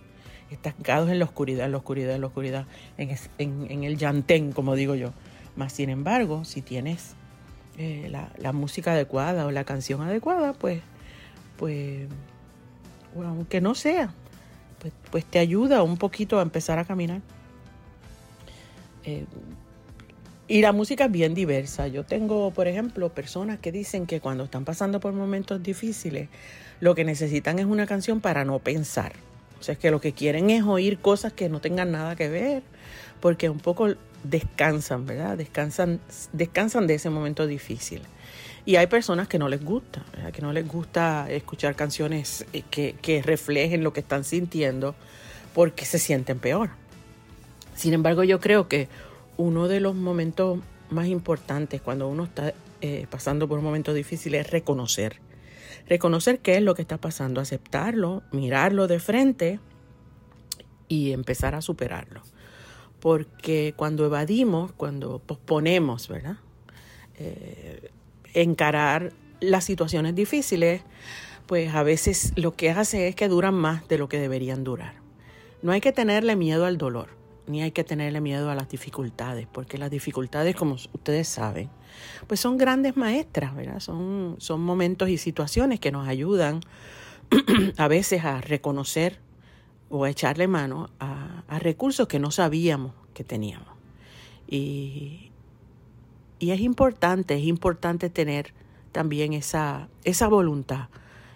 estancados 0.50 1.10
en 1.10 1.18
la 1.18 1.24
oscuridad, 1.24 1.66
en 1.66 1.72
la 1.72 1.78
oscuridad, 1.78 2.14
en 2.14 2.20
la 2.20 2.28
oscuridad, 2.28 2.66
en, 2.98 3.84
el 3.84 3.96
llantén, 3.98 4.52
como 4.52 4.76
digo 4.76 4.94
yo. 4.94 5.12
Más 5.56 5.72
sin 5.72 5.90
embargo, 5.90 6.44
si 6.44 6.62
tienes 6.62 7.14
eh, 7.78 8.10
la, 8.10 8.52
música 8.52 8.92
adecuada 8.92 9.44
o 9.44 9.50
la 9.50 9.64
canción 9.64 10.00
adecuada, 10.02 10.52
pues, 10.52 10.80
pues 11.56 12.08
aunque 13.16 13.60
no 13.60 13.74
sea, 13.74 14.14
pues, 14.78 14.92
pues, 15.10 15.24
te 15.24 15.40
ayuda 15.40 15.82
un 15.82 15.96
poquito 15.96 16.38
a 16.38 16.42
empezar 16.42 16.78
a 16.78 16.84
caminar. 16.84 17.20
Eh, 19.04 19.26
y 20.52 20.60
la 20.60 20.72
música 20.72 21.06
es 21.06 21.10
bien 21.10 21.32
diversa. 21.32 21.86
Yo 21.88 22.04
tengo, 22.04 22.50
por 22.50 22.68
ejemplo, 22.68 23.08
personas 23.08 23.58
que 23.58 23.72
dicen 23.72 24.04
que 24.04 24.20
cuando 24.20 24.44
están 24.44 24.66
pasando 24.66 25.00
por 25.00 25.14
momentos 25.14 25.62
difíciles, 25.62 26.28
lo 26.78 26.94
que 26.94 27.06
necesitan 27.06 27.58
es 27.58 27.64
una 27.64 27.86
canción 27.86 28.20
para 28.20 28.44
no 28.44 28.58
pensar. 28.58 29.14
O 29.58 29.62
sea, 29.62 29.72
es 29.72 29.78
que 29.78 29.90
lo 29.90 29.98
que 30.02 30.12
quieren 30.12 30.50
es 30.50 30.62
oír 30.64 30.98
cosas 30.98 31.32
que 31.32 31.48
no 31.48 31.62
tengan 31.62 31.90
nada 31.90 32.16
que 32.16 32.28
ver, 32.28 32.62
porque 33.20 33.48
un 33.48 33.60
poco 33.60 33.94
descansan, 34.24 35.06
¿verdad? 35.06 35.38
Descansan, 35.38 36.00
descansan 36.34 36.86
de 36.86 36.96
ese 36.96 37.08
momento 37.08 37.46
difícil. 37.46 38.02
Y 38.66 38.76
hay 38.76 38.88
personas 38.88 39.28
que 39.28 39.38
no 39.38 39.48
les 39.48 39.64
gusta, 39.64 40.04
¿verdad? 40.12 40.32
que 40.32 40.42
no 40.42 40.52
les 40.52 40.68
gusta 40.68 41.30
escuchar 41.30 41.76
canciones 41.76 42.44
eh, 42.52 42.62
que, 42.70 42.94
que 43.00 43.22
reflejen 43.22 43.82
lo 43.82 43.94
que 43.94 44.00
están 44.00 44.24
sintiendo 44.24 44.94
porque 45.54 45.86
se 45.86 45.98
sienten 45.98 46.40
peor. 46.40 46.68
Sin 47.74 47.94
embargo, 47.94 48.22
yo 48.22 48.38
creo 48.38 48.68
que 48.68 48.90
uno 49.42 49.66
de 49.66 49.80
los 49.80 49.96
momentos 49.96 50.60
más 50.90 51.08
importantes 51.08 51.80
cuando 51.80 52.08
uno 52.08 52.24
está 52.24 52.54
eh, 52.80 53.06
pasando 53.10 53.48
por 53.48 53.58
un 53.58 53.64
momento 53.64 53.92
difícil 53.92 54.34
es 54.34 54.50
reconocer. 54.50 55.20
Reconocer 55.88 56.38
qué 56.38 56.56
es 56.56 56.62
lo 56.62 56.74
que 56.74 56.82
está 56.82 56.98
pasando, 56.98 57.40
aceptarlo, 57.40 58.22
mirarlo 58.30 58.86
de 58.86 59.00
frente 59.00 59.58
y 60.86 61.10
empezar 61.10 61.56
a 61.56 61.60
superarlo. 61.60 62.22
Porque 63.00 63.74
cuando 63.76 64.06
evadimos, 64.06 64.70
cuando 64.72 65.18
posponemos, 65.18 66.06
¿verdad? 66.06 66.36
Eh, 67.18 67.90
encarar 68.34 69.12
las 69.40 69.64
situaciones 69.64 70.14
difíciles, 70.14 70.82
pues 71.46 71.74
a 71.74 71.82
veces 71.82 72.32
lo 72.36 72.54
que 72.54 72.70
hace 72.70 73.08
es 73.08 73.16
que 73.16 73.26
duran 73.26 73.54
más 73.54 73.88
de 73.88 73.98
lo 73.98 74.08
que 74.08 74.20
deberían 74.20 74.62
durar. 74.62 74.94
No 75.62 75.72
hay 75.72 75.80
que 75.80 75.90
tenerle 75.90 76.36
miedo 76.36 76.64
al 76.64 76.78
dolor 76.78 77.21
ni 77.52 77.62
hay 77.62 77.70
que 77.70 77.84
tenerle 77.84 78.20
miedo 78.20 78.50
a 78.50 78.54
las 78.54 78.68
dificultades, 78.68 79.46
porque 79.46 79.78
las 79.78 79.90
dificultades, 79.90 80.56
como 80.56 80.74
ustedes 80.74 81.28
saben, 81.28 81.70
pues 82.26 82.40
son 82.40 82.56
grandes 82.56 82.96
maestras. 82.96 83.52
Son, 83.84 84.36
son 84.38 84.62
momentos 84.62 85.10
y 85.10 85.18
situaciones 85.18 85.78
que 85.78 85.92
nos 85.92 86.08
ayudan 86.08 86.60
a 87.76 87.88
veces 87.88 88.24
a 88.24 88.40
reconocer 88.40 89.20
o 89.90 90.04
a 90.04 90.10
echarle 90.10 90.48
mano 90.48 90.88
a, 90.98 91.44
a 91.46 91.58
recursos 91.58 92.08
que 92.08 92.18
no 92.18 92.30
sabíamos 92.30 92.94
que 93.12 93.24
teníamos. 93.24 93.68
Y, 94.48 95.30
y, 96.38 96.50
es 96.50 96.60
importante, 96.60 97.34
es 97.34 97.44
importante 97.44 98.08
tener 98.08 98.54
también 98.90 99.34
esa, 99.34 99.88
esa 100.04 100.28
voluntad 100.28 100.88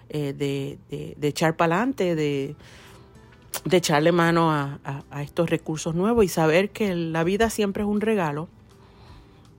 eh, 0.08 0.32
de, 0.32 0.78
de, 0.90 1.14
de 1.18 1.28
echar 1.28 1.56
para 1.56 1.76
adelante, 1.76 2.14
de 2.14 2.56
de 3.64 3.76
echarle 3.76 4.12
mano 4.12 4.50
a, 4.50 4.78
estos 5.20 5.50
recursos 5.50 5.94
nuevos 5.94 6.24
y 6.24 6.28
saber 6.28 6.70
que 6.70 6.94
la 6.94 7.24
vida 7.24 7.50
siempre 7.50 7.82
es 7.82 7.88
un 7.88 8.00
regalo. 8.00 8.48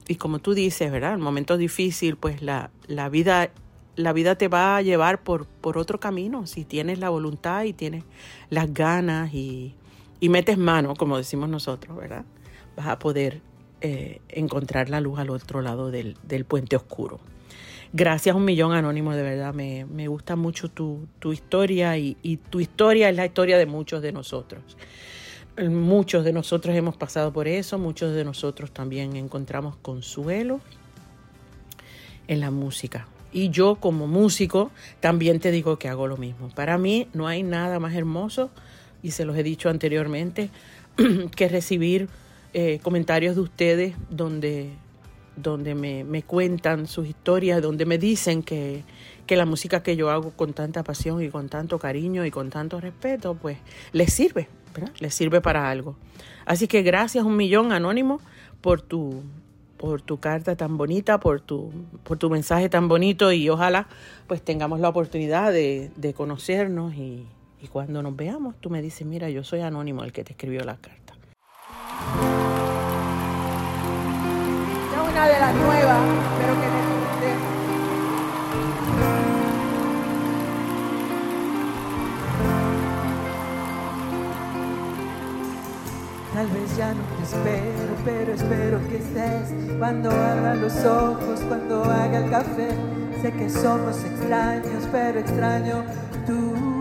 Y 0.07 0.15
como 0.15 0.39
tú 0.39 0.53
dices, 0.53 0.91
¿verdad? 0.91 1.13
En 1.13 1.21
momentos 1.21 1.59
difíciles, 1.59 2.17
pues 2.19 2.41
la, 2.41 2.69
la, 2.87 3.09
vida, 3.09 3.49
la 3.95 4.13
vida 4.13 4.35
te 4.35 4.47
va 4.47 4.77
a 4.77 4.81
llevar 4.81 5.21
por, 5.23 5.45
por 5.45 5.77
otro 5.77 5.99
camino. 5.99 6.47
Si 6.47 6.63
tienes 6.63 6.99
la 6.99 7.09
voluntad 7.09 7.65
y 7.65 7.73
tienes 7.73 8.03
las 8.49 8.73
ganas 8.73 9.33
y, 9.33 9.75
metes 10.21 10.57
mano, 10.57 10.95
como 10.95 11.17
decimos 11.17 11.49
nosotros, 11.49 11.97
¿verdad? 11.97 12.23
Vas 12.77 12.87
a 12.87 12.99
poder 12.99 13.41
eh, 13.81 14.21
encontrar 14.29 14.89
la 14.89 15.01
luz 15.01 15.19
al 15.19 15.29
otro 15.29 15.61
lado 15.61 15.91
del, 15.91 16.15
del 16.23 16.45
puente 16.45 16.75
oscuro. 16.77 17.19
Gracias 17.93 18.35
un 18.35 18.45
millón 18.45 18.73
anónimo, 18.73 19.13
de 19.13 19.23
verdad. 19.23 19.53
Me, 19.53 20.07
gusta 20.07 20.35
mucho 20.35 20.69
tu, 20.69 21.07
historia 21.31 21.97
y, 21.97 22.39
tu 22.49 22.59
historia 22.59 23.09
es 23.09 23.15
la 23.15 23.25
historia 23.25 23.57
de 23.57 23.65
muchos 23.65 24.01
de 24.01 24.11
nosotros. 24.11 24.61
Muchos 25.57 26.23
de 26.23 26.33
nosotros 26.33 26.75
hemos 26.75 26.97
pasado 26.97 27.33
por 27.33 27.47
eso, 27.47 27.79
muchos 27.79 28.13
de 28.13 28.23
nosotros 28.23 28.71
también 28.71 29.15
encontramos 29.15 29.75
consuelo 29.77 30.59
en 32.27 32.41
la 32.41 32.51
música. 32.51 33.07
Y 33.31 33.49
yo 33.49 33.75
como 33.75 34.07
músico 34.07 34.71
también 34.99 35.39
te 35.39 35.51
digo 35.51 35.79
que 35.79 35.87
hago 35.87 36.07
lo 36.07 36.17
mismo. 36.17 36.49
Para 36.49 36.77
mí 36.77 37.07
no 37.13 37.27
hay 37.27 37.43
nada 37.43 37.79
más 37.79 37.95
hermoso, 37.95 38.51
y 39.01 39.11
se 39.11 39.25
los 39.25 39.37
he 39.37 39.43
dicho 39.43 39.69
anteriormente, 39.69 40.49
que 41.35 41.47
recibir 41.47 42.09
eh, 42.53 42.79
comentarios 42.81 43.35
de 43.35 43.41
ustedes 43.41 43.95
donde 44.09 44.71
donde 45.37 45.75
me, 45.75 46.23
cuentan 46.23 46.87
sus 46.87 47.07
historias, 47.07 47.61
donde 47.61 47.85
me 47.85 47.97
dicen 47.97 48.43
que, 48.43 48.83
la 49.29 49.45
música 49.45 49.83
que 49.83 49.95
yo 49.95 50.09
hago 50.09 50.31
con 50.31 50.53
tanta 50.53 50.83
pasión 50.83 51.21
y 51.21 51.29
con 51.29 51.49
tanto 51.49 51.79
cariño 51.79 52.25
y 52.25 52.31
con 52.31 52.49
tanto 52.49 52.79
respeto, 52.79 53.35
pues 53.35 53.57
les 53.91 54.13
sirve, 54.13 54.47
¿verdad? 54.73 54.93
Les 54.99 55.13
sirve 55.13 55.41
para 55.41 55.69
algo. 55.69 55.95
Así 56.45 56.67
que 56.67 56.81
gracias 56.81 57.25
un 57.25 57.35
millón 57.35 57.73
anónimo 57.73 58.21
por 58.61 58.81
tu, 58.81 59.21
por 59.77 60.01
tu 60.01 60.19
carta 60.19 60.55
tan 60.55 60.77
bonita, 60.77 61.19
por 61.19 61.41
tu, 61.41 61.71
por 62.03 62.17
tu 62.17 62.29
mensaje 62.29 62.69
tan 62.69 62.87
bonito 62.87 63.31
y 63.33 63.49
ojalá 63.49 63.87
pues 64.27 64.41
tengamos 64.41 64.79
la 64.79 64.89
oportunidad 64.89 65.51
de, 65.51 65.91
de 65.97 66.13
conocernos 66.13 66.95
y, 66.95 67.25
y 67.61 67.67
cuando 67.67 68.01
nos 68.01 68.15
veamos 68.15 68.55
tú 68.59 68.69
me 68.69 68.81
dices, 68.81 69.05
mira, 69.05 69.29
yo 69.29 69.43
soy 69.43 69.59
anónimo 69.59 70.03
el 70.03 70.13
que 70.13 70.23
te 70.23 70.31
escribió 70.31 70.63
la 70.63 70.77
carta. 70.77 71.15
De 75.25 75.39
las 75.39 75.55
nuevas, 75.55 75.97
pero 76.39 76.53
que 76.61 76.67
Tal 86.33 86.47
vez 86.49 86.77
ya 86.77 86.93
no 86.93 87.01
te 87.01 87.23
espero, 87.23 87.95
pero 88.05 88.33
espero 88.33 88.87
que 88.89 88.97
estés 88.97 89.77
cuando 89.79 90.11
abra 90.11 90.53
los 90.53 90.85
ojos, 90.85 91.39
cuando 91.47 91.83
haga 91.83 92.19
el 92.19 92.29
café. 92.29 92.69
Sé 93.23 93.31
que 93.31 93.49
somos 93.49 94.03
extraños, 94.03 94.87
pero 94.91 95.19
extraño 95.19 95.83
tu 96.27 96.76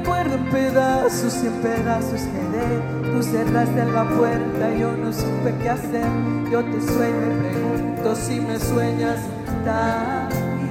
recuerdo 0.00 0.34
en 0.34 0.44
pedazos 0.50 1.34
y 1.42 1.46
en 1.46 1.52
pedazos 1.60 2.22
quedé. 2.22 2.80
Tú 3.12 3.22
cerraste 3.22 3.84
la 3.84 4.04
puerta, 4.08 4.74
yo 4.74 4.96
no 4.96 5.12
supe 5.12 5.54
qué 5.60 5.68
hacer. 5.68 6.06
Yo 6.50 6.64
te 6.64 6.80
sueño 6.80 7.26
y 7.26 7.36
pregunto 7.42 8.16
si 8.16 8.40
me 8.40 8.58
sueñas 8.58 9.18
también. 9.64 10.70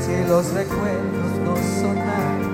Si 0.00 0.28
los 0.28 0.52
recuerdos 0.52 1.32
no 1.44 1.56
son 1.56 1.96
nada 1.96 2.50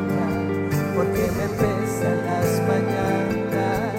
porque 0.95 1.31
me 1.37 1.49
pesan 1.61 2.19
las 2.27 2.63
mañanas, 2.69 3.93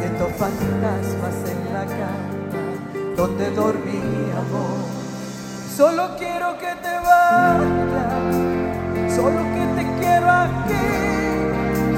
siento 0.00 0.28
fantasmas 0.36 1.36
en 1.50 1.60
la 1.72 1.84
cama 1.86 2.34
donde 3.16 3.50
dormíamos. 3.50 4.94
Solo 5.76 6.16
quiero 6.18 6.56
que 6.58 6.72
te 6.82 6.94
vayas, 7.04 8.36
solo 9.16 9.43
quiero 10.04 10.30
aquí. 10.30 10.86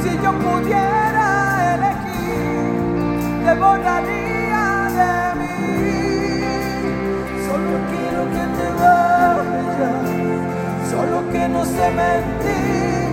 Si 0.02 0.10
yo 0.22 0.30
pudiera 0.46 1.28
elegir, 1.74 2.64
te 3.44 3.52
borraría 3.62 4.64
de 4.98 5.14
mí. 5.40 5.54
Solo 7.46 7.74
quiero 7.90 8.22
que 8.34 8.44
te 8.58 8.68
vayas, 8.80 10.06
solo 10.90 11.16
que 11.32 11.42
no 11.48 11.62
sé 11.64 11.86
mentir 12.00 13.06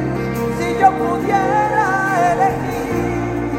si 0.58 0.68
yo 0.80 0.90
pudiera 1.02 1.88
elegir, 2.32 3.52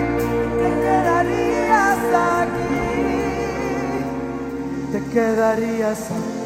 te 0.61 0.69
quedarías 0.85 2.03
aquí, 2.43 2.85
te 4.93 4.99
quedarías 5.13 6.01
aquí. 6.01 6.44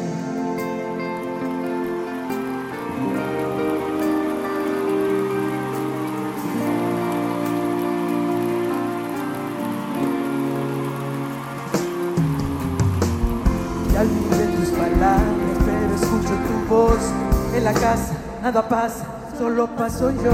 Nada 18.51 18.67
pasa 18.67 19.05
solo 19.37 19.67
paso 19.77 20.09
yo. 20.09 20.31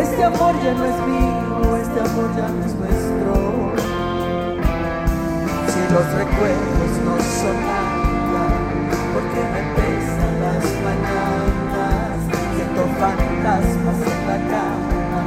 Este 0.00 0.22
amor 0.22 0.54
ya 0.62 0.72
no 0.72 0.84
es 0.84 0.98
mío, 1.08 1.76
este 1.82 1.98
amor 1.98 2.30
ya 2.36 2.46
no 2.46 2.64
es 2.64 2.74
nuestro. 2.76 3.34
Si 5.72 5.80
los 5.92 6.06
recuerdos 6.14 6.92
no 7.06 7.14
son 7.40 7.58
nada, 7.66 8.46
porque 9.12 9.40
me 9.52 9.62
pesan 9.74 10.34
las 10.44 10.64
mañanas, 10.86 12.14
siento 12.54 12.82
fantasmas 13.00 13.98
en 14.12 14.20
la 14.30 14.38
cama, 14.52 15.22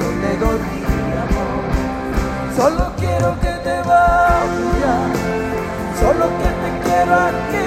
donde 0.00 0.30
dormíamos. 0.44 1.60
Solo 2.56 2.84
quiero 3.00 3.28
que 3.40 3.52
te 3.66 3.76
vayas, 3.90 5.10
solo 5.98 6.24
que 6.38 6.50
te 6.62 6.70
quiero 6.84 7.14
aquí. 7.30 7.66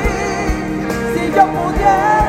Si 1.13 1.23
yo 1.35 1.43
pudiera 1.45 2.22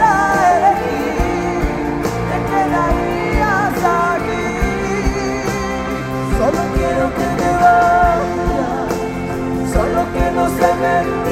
que 10.64 11.23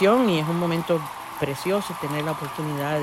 y 0.00 0.38
es 0.38 0.48
un 0.48 0.58
momento 0.58 1.00
precioso 1.38 1.94
tener 2.00 2.24
la 2.24 2.32
oportunidad 2.32 2.98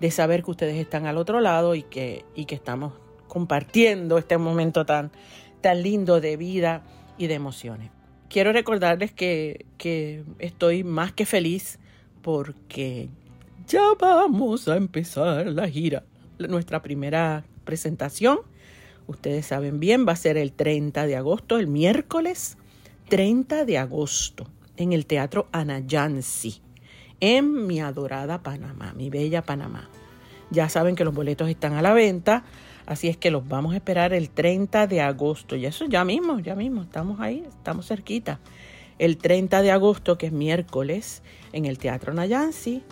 de, 0.00 0.10
saber 0.10 0.42
que 0.42 0.50
ustedes 0.50 0.76
están 0.76 1.06
al 1.06 1.16
otro 1.16 1.40
lado 1.40 1.74
y 1.74 1.82
que, 1.82 2.24
y 2.34 2.46
que 2.46 2.54
estamos 2.54 2.94
compartiendo 3.28 4.16
este 4.16 4.36
momento 4.38 4.86
tan, 4.86 5.12
tan 5.60 5.82
lindo 5.82 6.20
de 6.20 6.36
vida 6.36 6.82
y 7.18 7.26
de 7.26 7.34
emociones. 7.34 7.90
Quiero 8.30 8.52
recordarles 8.52 9.12
que, 9.12 9.66
que 9.76 10.24
estoy 10.38 10.82
más 10.82 11.12
que 11.12 11.26
feliz 11.26 11.78
porque 12.22 13.10
ya 13.66 13.82
vamos 14.00 14.66
a 14.66 14.76
empezar 14.76 15.46
la 15.46 15.68
gira. 15.68 16.04
Nuestra 16.38 16.80
primera 16.82 17.44
presentación, 17.64 18.40
ustedes 19.06 19.46
saben 19.46 19.78
bien, 19.78 20.06
va 20.08 20.12
a 20.12 20.16
ser 20.16 20.36
el 20.36 20.52
30 20.52 21.06
de 21.06 21.16
agosto, 21.16 21.58
el 21.58 21.66
miércoles 21.66 22.56
30 23.08 23.66
de 23.66 23.78
agosto 23.78 24.46
en 24.78 24.92
el 24.92 25.06
Teatro 25.06 25.48
Anayansi, 25.52 26.62
en 27.20 27.66
mi 27.66 27.80
adorada 27.80 28.42
Panamá, 28.42 28.94
mi 28.96 29.10
bella 29.10 29.42
Panamá. 29.42 29.90
Ya 30.50 30.68
saben 30.68 30.94
que 30.94 31.04
los 31.04 31.12
boletos 31.12 31.50
están 31.50 31.74
a 31.74 31.82
la 31.82 31.92
venta, 31.92 32.44
así 32.86 33.08
es 33.08 33.16
que 33.16 33.30
los 33.30 33.46
vamos 33.46 33.74
a 33.74 33.76
esperar 33.76 34.14
el 34.14 34.30
30 34.30 34.86
de 34.86 35.02
agosto. 35.02 35.56
Y 35.56 35.66
eso 35.66 35.84
ya 35.86 36.04
mismo, 36.04 36.38
ya 36.38 36.54
mismo, 36.54 36.82
estamos 36.82 37.20
ahí, 37.20 37.44
estamos 37.46 37.86
cerquita. 37.86 38.38
El 38.98 39.18
30 39.18 39.62
de 39.62 39.72
agosto, 39.72 40.16
que 40.16 40.26
es 40.26 40.32
miércoles, 40.32 41.22
en 41.52 41.66
el 41.66 41.78
Teatro 41.78 42.12
Anayansi, 42.12 42.82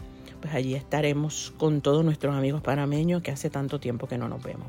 pues 0.41 0.55
allí 0.55 0.75
estaremos 0.75 1.55
con 1.57 1.81
todos 1.81 2.05
nuestros 2.05 2.35
amigos 2.35 2.63
panameños 2.63 3.23
que 3.23 3.31
hace 3.31 3.49
tanto 3.49 3.81
tiempo 3.81 4.07
que 4.07 4.19
no 4.19 4.29
nos 4.29 4.43
vemos. 4.43 4.69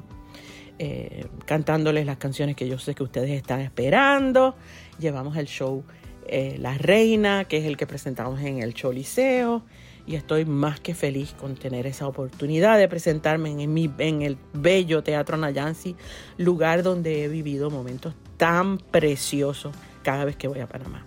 Eh, 0.80 1.26
cantándoles 1.46 2.06
las 2.06 2.18
canciones 2.18 2.56
que 2.56 2.68
yo 2.68 2.78
sé 2.78 2.94
que 2.94 3.02
ustedes 3.02 3.32
están 3.32 3.62
esperando. 3.62 4.56
Llevamos 5.00 5.36
el 5.36 5.48
show 5.48 5.84
eh, 6.30 6.58
La 6.60 6.78
Reina, 6.78 7.46
que 7.46 7.58
es 7.58 7.66
el 7.66 7.78
que 7.78 7.88
presentamos 7.88 8.42
en 8.42 8.62
el 8.62 8.74
show 8.74 8.92
Liceo. 8.92 9.64
Y 10.06 10.16
estoy 10.16 10.46
más 10.46 10.80
que 10.80 10.96
feliz 10.96 11.34
con 11.38 11.56
tener 11.56 11.86
esa 11.86 12.08
oportunidad 12.08 12.78
de 12.78 12.88
presentarme 12.88 13.62
en, 13.62 13.74
mi, 13.74 13.92
el 13.98 14.38
bello 14.54 15.04
Teatro 15.04 15.36
Nayansi, 15.36 15.98
lugar 16.38 16.82
donde 16.82 17.26
he 17.26 17.28
vivido 17.28 17.70
momentos 17.70 18.14
tan 18.38 18.78
preciosos 18.78 19.76
cada 20.04 20.24
vez 20.24 20.38
que 20.38 20.48
voy 20.48 20.62
a 20.62 20.68
Panamá. 20.68 21.06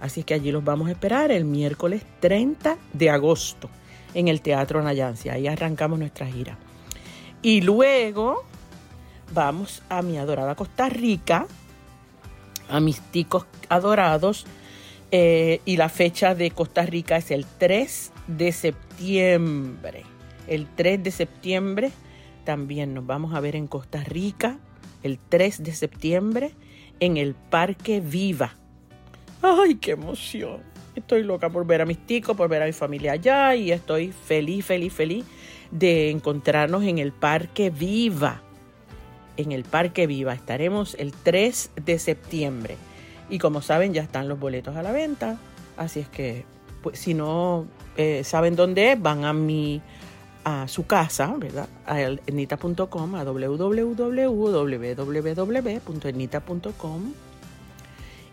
Así 0.00 0.24
que 0.24 0.34
allí 0.34 0.50
los 0.50 0.64
vamos 0.64 0.88
a 0.88 0.92
esperar 0.92 1.30
el 1.30 1.44
miércoles 1.44 2.02
30 2.20 2.76
de 2.92 3.10
agosto 3.10 3.70
en 4.14 4.26
el 4.26 4.40
Teatro 4.40 4.82
Nayansi. 4.82 5.28
Ahí 5.28 5.46
arrancamos 5.46 5.98
nuestra 5.98 6.26
gira. 6.26 6.58
Y 7.42 7.60
luego 7.60 8.44
vamos 9.32 9.82
a 9.88 10.02
mi 10.02 10.18
adorada 10.18 10.54
Costa 10.54 10.88
Rica, 10.88 11.46
a 12.68 12.80
mis 12.80 13.00
ticos 13.00 13.46
adorados, 13.68 14.46
eh, 15.12 15.60
y 15.64 15.76
la 15.76 15.88
fecha 15.88 16.34
de 16.34 16.50
Costa 16.50 16.86
Rica 16.86 17.16
es 17.16 17.30
el 17.30 17.44
3 17.44 18.12
de 18.28 18.52
septiembre. 18.52 20.04
El 20.46 20.66
3 20.74 21.02
de 21.02 21.10
septiembre 21.10 21.90
también 22.44 22.94
nos 22.94 23.06
vamos 23.06 23.34
a 23.34 23.40
ver 23.40 23.56
en 23.56 23.66
Costa 23.66 24.02
Rica, 24.04 24.58
el 25.02 25.18
3 25.18 25.62
de 25.62 25.72
septiembre, 25.72 26.52
en 27.00 27.16
el 27.16 27.34
Parque 27.34 28.00
Viva. 28.00 28.54
¡Ay, 29.42 29.76
qué 29.76 29.92
emoción! 29.92 30.62
Estoy 30.94 31.22
loca 31.22 31.48
por 31.48 31.66
ver 31.66 31.82
a 31.82 31.86
mis 31.86 31.98
ticos, 32.06 32.36
por 32.36 32.48
ver 32.48 32.62
a 32.62 32.66
mi 32.66 32.72
familia 32.72 33.12
allá 33.12 33.54
y 33.54 33.72
estoy 33.72 34.12
feliz, 34.12 34.66
feliz, 34.66 34.92
feliz 34.92 35.24
de 35.70 36.10
encontrarnos 36.10 36.82
en 36.84 36.98
el 36.98 37.12
Parque 37.12 37.70
Viva. 37.70 38.42
En 39.36 39.52
el 39.52 39.64
Parque 39.64 40.06
Viva 40.06 40.34
estaremos 40.34 40.94
el 40.98 41.12
3 41.12 41.70
de 41.84 41.98
septiembre. 41.98 42.76
Y 43.30 43.38
como 43.38 43.62
saben, 43.62 43.94
ya 43.94 44.02
están 44.02 44.28
los 44.28 44.38
boletos 44.38 44.76
a 44.76 44.82
la 44.82 44.92
venta. 44.92 45.38
Así 45.76 46.00
es 46.00 46.08
que, 46.08 46.44
pues, 46.82 46.98
si 46.98 47.14
no 47.14 47.66
eh, 47.96 48.22
saben 48.24 48.56
dónde 48.56 48.92
es, 48.92 49.00
van 49.00 49.24
a 49.24 49.32
mi 49.32 49.80
a 50.44 50.68
su 50.68 50.86
casa, 50.86 51.34
¿verdad? 51.36 51.68
A 51.86 52.00
ernita.com, 52.00 53.14
a 53.14 53.24
www.ernita.com 53.24 54.22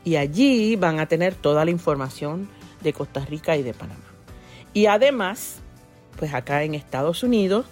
y 0.08 0.16
allí 0.16 0.78
van 0.78 1.02
a 1.02 1.08
tener 1.08 1.36
toda 1.36 1.66
la 1.66 1.72
información 1.72 2.48
de 2.82 2.94
Costa 2.94 3.26
Rica 3.26 3.58
y 3.58 3.64
de 3.64 3.74
Panamá. 3.74 4.06
Y 4.74 4.86
además, 4.86 5.58
pues 6.18 6.34
acá 6.34 6.64
en 6.64 6.76
Estados 6.76 7.24
Unidos 7.24 7.66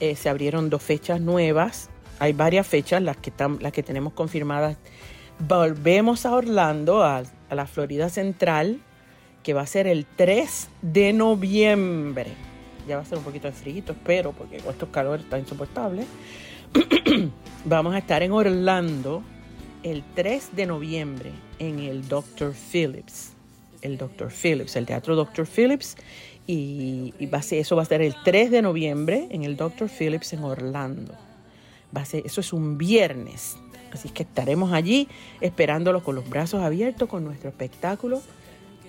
eh, 0.00 0.16
se 0.16 0.30
abrieron 0.30 0.70
dos 0.70 0.82
fechas 0.82 1.20
nuevas. 1.20 1.90
Hay 2.18 2.32
varias 2.32 2.66
fechas, 2.66 3.02
las 3.02 3.18
que, 3.18 3.30
las 3.60 3.72
que 3.72 3.82
tenemos 3.82 4.14
confirmadas. 4.14 4.78
Volvemos 5.48 6.24
a 6.24 6.36
Orlando, 6.36 7.02
a, 7.02 7.24
la 7.50 7.66
Florida 7.66 8.08
Central, 8.08 8.80
que 9.42 9.54
va 9.54 9.62
a 9.62 9.66
ser 9.66 9.88
el 9.88 10.06
3 10.06 10.68
de 10.82 11.12
noviembre. 11.12 12.30
Ya 12.86 12.94
va 12.94 13.02
a 13.02 13.04
ser 13.04 13.18
un 13.18 13.24
poquito 13.24 13.48
de 13.48 13.52
frío, 13.52 13.82
espero, 13.84 14.30
porque 14.30 14.58
con 14.58 14.70
estos 14.72 14.90
calores 14.90 15.24
está 15.24 15.40
insoportable. 15.40 16.04
Vamos 17.64 17.92
a 17.92 17.98
estar 17.98 18.22
en 18.22 18.30
Orlando 18.30 19.24
el 19.82 20.04
3 20.14 20.54
de 20.54 20.66
noviembre 20.66 21.32
en 21.58 21.80
el 21.80 22.06
Dr. 22.06 22.54
Phillips. 22.54 23.32
El 23.80 23.98
Dr. 23.98 24.30
Phillips, 24.30 24.76
el 24.76 24.86
Teatro 24.86 25.16
Dr. 25.16 25.44
Phillips. 25.44 25.96
Y, 26.46 27.14
ser, 27.40 27.58
eso 27.58 27.74
va 27.74 27.82
a 27.82 27.86
ser 27.86 28.00
el 28.00 28.14
3 28.22 28.52
de 28.52 28.62
noviembre 28.62 29.26
en 29.30 29.42
el 29.42 29.56
Dr. 29.56 29.88
Phillips 29.88 30.34
en 30.34 30.44
Orlando. 30.44 31.14
Va 31.94 32.02
eso 32.02 32.40
es 32.40 32.52
un 32.52 32.78
viernes. 32.78 33.56
Así 33.92 34.08
que 34.08 34.22
estaremos 34.22 34.72
allí 34.72 35.08
esperándolo 35.40 36.02
con 36.02 36.14
los 36.14 36.28
brazos 36.28 36.62
abiertos 36.62 37.08
con 37.08 37.24
nuestro 37.24 37.48
espectáculo. 37.48 38.22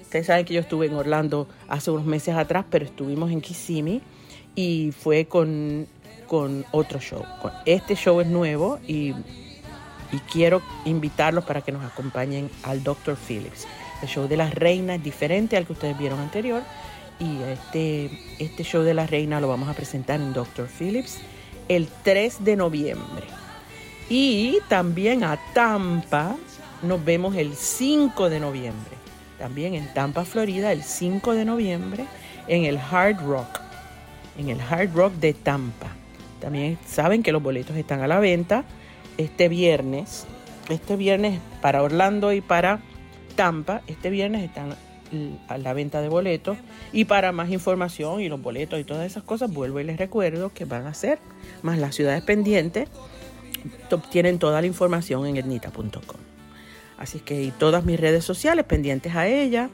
Ustedes 0.01 0.27
saben 0.27 0.45
que 0.45 0.53
yo 0.53 0.61
estuve 0.61 0.85
en 0.85 0.93
Orlando 0.93 1.47
hace 1.67 1.91
unos 1.91 2.05
meses 2.05 2.35
atrás, 2.35 2.65
pero 2.69 2.85
estuvimos 2.85 3.31
en 3.31 3.41
Kissimmee 3.41 4.01
y 4.55 4.91
fue 4.91 5.25
con, 5.25 5.87
con 6.27 6.65
otro 6.71 6.99
show. 6.99 7.23
Este 7.65 7.95
show 7.95 8.21
es 8.21 8.27
nuevo 8.27 8.79
y 8.87 9.13
y 10.13 10.19
quiero 10.19 10.61
invitarlos 10.85 11.43
para 11.43 11.61
que 11.61 11.71
nos 11.71 11.83
acompañen 11.83 12.49
al 12.61 12.83
Dr. 12.83 13.17
Phillips. 13.17 13.67
El 14.01 14.07
show 14.07 14.27
de 14.27 14.37
las 14.37 14.53
reinas 14.53 14.97
es 14.97 15.03
diferente 15.03 15.57
al 15.57 15.65
que 15.65 15.73
ustedes 15.73 15.97
vieron 15.97 16.19
anterior 16.19 16.61
y 17.19 17.41
este, 17.41 18.11
este 18.39 18.63
show 18.63 18.83
de 18.83 18.93
la 18.93 19.07
reina 19.07 19.41
lo 19.41 19.47
vamos 19.47 19.69
a 19.69 19.73
presentar 19.73 20.21
en 20.21 20.33
Dr. 20.33 20.67
Phillips 20.67 21.17
el 21.67 21.87
3 22.03 22.43
de 22.43 22.55
noviembre. 22.55 23.25
Y 24.09 24.59
también 24.67 25.23
a 25.23 25.39
Tampa 25.53 26.35
nos 26.81 27.03
vemos 27.03 27.35
el 27.35 27.55
5 27.55 28.29
de 28.29 28.39
noviembre. 28.39 28.91
También 29.39 29.73
en 29.73 29.91
Tampa, 29.93 30.25
Florida, 30.25 30.71
el 30.71 30.83
5 30.83 31.33
de 31.33 31.45
noviembre 31.45 32.05
en 32.47 32.65
el 32.65 32.77
Hard 32.77 33.25
Rock. 33.25 33.59
En 34.37 34.49
el 34.49 34.59
Hard 34.61 34.93
Rock 34.93 35.13
de 35.15 35.33
Tampa. 35.33 35.87
También 36.39 36.77
saben 36.85 37.23
que 37.23 37.31
los 37.31 37.41
boletos 37.41 37.75
están 37.77 38.01
a 38.01 38.07
la 38.07 38.19
venta 38.19 38.65
este 39.17 39.49
viernes. 39.49 40.25
Este 40.69 40.95
viernes 40.95 41.39
para 41.61 41.81
Orlando 41.81 42.33
y 42.33 42.41
para 42.41 42.79
Tampa. 43.35 43.81
Este 43.87 44.09
viernes 44.09 44.43
están 44.43 44.75
a 45.47 45.57
la 45.57 45.73
venta 45.73 46.01
de 46.01 46.09
boletos. 46.09 46.57
Y 46.91 47.05
para 47.05 47.31
más 47.31 47.49
información 47.49 48.21
y 48.21 48.29
los 48.29 48.41
boletos 48.41 48.79
y 48.79 48.83
todas 48.83 49.05
esas 49.05 49.23
cosas, 49.23 49.51
vuelvo 49.51 49.79
y 49.79 49.83
les 49.83 49.97
recuerdo 49.97 50.51
que 50.53 50.65
van 50.65 50.85
a 50.87 50.93
ser 50.93 51.19
más 51.61 51.77
las 51.77 51.95
ciudades 51.95 52.23
pendientes. 52.23 52.89
Obtienen 53.91 54.39
toda 54.39 54.61
la 54.61 54.67
información 54.67 55.25
en 55.25 55.37
etnita.com. 55.37 56.19
Así 56.97 57.19
que 57.19 57.43
y 57.43 57.51
todas 57.51 57.85
mis 57.85 57.99
redes 57.99 58.23
sociales 58.23 58.65
pendientes 58.65 59.15
a 59.15 59.27
ella, 59.27 59.69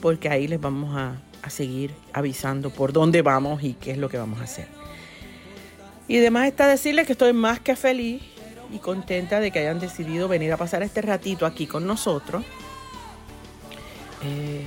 porque 0.00 0.28
ahí 0.28 0.46
les 0.48 0.60
vamos 0.60 0.96
a, 0.96 1.20
a 1.42 1.50
seguir 1.50 1.92
avisando 2.12 2.70
por 2.70 2.92
dónde 2.92 3.22
vamos 3.22 3.62
y 3.62 3.74
qué 3.74 3.92
es 3.92 3.98
lo 3.98 4.08
que 4.08 4.18
vamos 4.18 4.40
a 4.40 4.44
hacer. 4.44 4.66
Y 6.08 6.18
además 6.18 6.48
está 6.48 6.66
decirles 6.66 7.06
que 7.06 7.12
estoy 7.12 7.32
más 7.32 7.60
que 7.60 7.76
feliz 7.76 8.22
y 8.72 8.78
contenta 8.78 9.40
de 9.40 9.50
que 9.50 9.60
hayan 9.60 9.80
decidido 9.80 10.28
venir 10.28 10.52
a 10.52 10.56
pasar 10.56 10.82
este 10.82 11.02
ratito 11.02 11.46
aquí 11.46 11.66
con 11.66 11.86
nosotros. 11.86 12.44
Eh, 14.24 14.64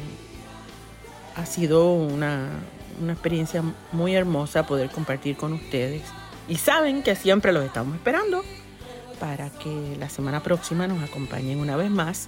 ha 1.36 1.46
sido 1.46 1.94
una, 1.94 2.50
una 3.02 3.14
experiencia 3.14 3.64
muy 3.92 4.16
hermosa 4.16 4.66
poder 4.66 4.90
compartir 4.90 5.36
con 5.36 5.54
ustedes. 5.54 6.02
Y 6.48 6.58
saben 6.58 7.04
que 7.04 7.16
siempre 7.16 7.54
los 7.54 7.64
estamos 7.66 7.96
esperando 7.96 8.44
para 9.20 9.50
que 9.50 9.96
la 10.00 10.10
semana 10.10 10.44
próxima 10.44 10.88
nos 10.88 11.02
acompañen 11.02 11.60
una 11.60 11.76
vez 11.76 11.90
más 11.90 12.28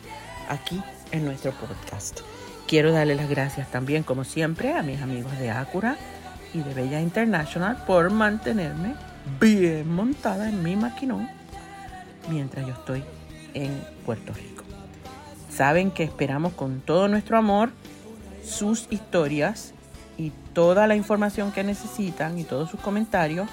aquí 0.49 0.81
en 1.11 1.25
nuestro 1.25 1.51
podcast. 1.51 2.21
Quiero 2.67 2.91
darle 2.91 3.15
las 3.15 3.29
gracias 3.29 3.69
también, 3.69 4.03
como 4.03 4.23
siempre, 4.23 4.73
a 4.73 4.81
mis 4.81 5.01
amigos 5.01 5.37
de 5.39 5.51
Acura 5.51 5.97
y 6.53 6.59
de 6.59 6.73
Bella 6.73 7.01
International 7.01 7.83
por 7.85 8.09
mantenerme 8.11 8.95
bien 9.39 9.93
montada 9.93 10.49
en 10.49 10.63
mi 10.63 10.75
maquinón 10.75 11.29
mientras 12.29 12.65
yo 12.65 12.73
estoy 12.73 13.03
en 13.53 13.81
Puerto 14.05 14.33
Rico. 14.33 14.63
Saben 15.49 15.91
que 15.91 16.03
esperamos 16.03 16.53
con 16.53 16.81
todo 16.81 17.07
nuestro 17.07 17.37
amor 17.37 17.71
sus 18.43 18.87
historias 18.89 19.73
y 20.17 20.31
toda 20.53 20.87
la 20.87 20.95
información 20.95 21.51
que 21.51 21.63
necesitan 21.63 22.37
y 22.37 22.43
todos 22.43 22.69
sus 22.69 22.79
comentarios. 22.79 23.49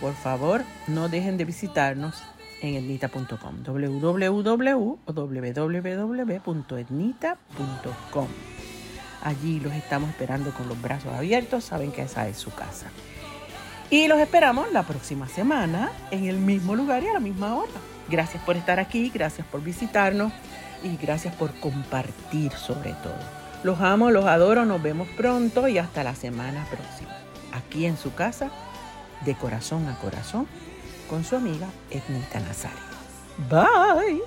Por 0.00 0.14
favor, 0.14 0.62
no 0.86 1.08
dejen 1.08 1.36
de 1.36 1.44
visitarnos 1.44 2.22
en 2.60 2.74
etnita.com, 2.74 3.62
www.etnita.com. 3.64 4.98
Allí 9.22 9.60
los 9.60 9.72
estamos 9.72 10.10
esperando 10.10 10.50
con 10.52 10.68
los 10.68 10.80
brazos 10.80 11.12
abiertos, 11.12 11.64
saben 11.64 11.90
que 11.92 12.02
esa 12.02 12.28
es 12.28 12.36
su 12.36 12.54
casa. 12.54 12.86
Y 13.90 14.08
los 14.08 14.18
esperamos 14.18 14.72
la 14.72 14.82
próxima 14.82 15.28
semana 15.28 15.90
en 16.10 16.26
el 16.26 16.38
mismo 16.38 16.74
lugar 16.74 17.02
y 17.02 17.08
a 17.08 17.14
la 17.14 17.20
misma 17.20 17.56
hora. 17.56 17.70
Gracias 18.08 18.42
por 18.44 18.56
estar 18.56 18.78
aquí, 18.78 19.10
gracias 19.12 19.46
por 19.46 19.62
visitarnos 19.62 20.32
y 20.82 20.96
gracias 20.96 21.34
por 21.34 21.52
compartir 21.60 22.52
sobre 22.52 22.92
todo. 22.94 23.18
Los 23.62 23.80
amo, 23.80 24.10
los 24.10 24.26
adoro, 24.26 24.64
nos 24.64 24.82
vemos 24.82 25.08
pronto 25.16 25.66
y 25.66 25.78
hasta 25.78 26.04
la 26.04 26.14
semana 26.14 26.66
próxima. 26.70 27.16
Aquí 27.52 27.86
en 27.86 27.96
su 27.96 28.14
casa, 28.14 28.50
de 29.24 29.34
corazón 29.34 29.86
a 29.88 29.98
corazón 29.98 30.46
con 31.08 31.24
su 31.24 31.36
amiga 31.36 31.68
Etnita 31.90 32.40
Nazario. 32.40 32.78
Bye. 33.48 34.22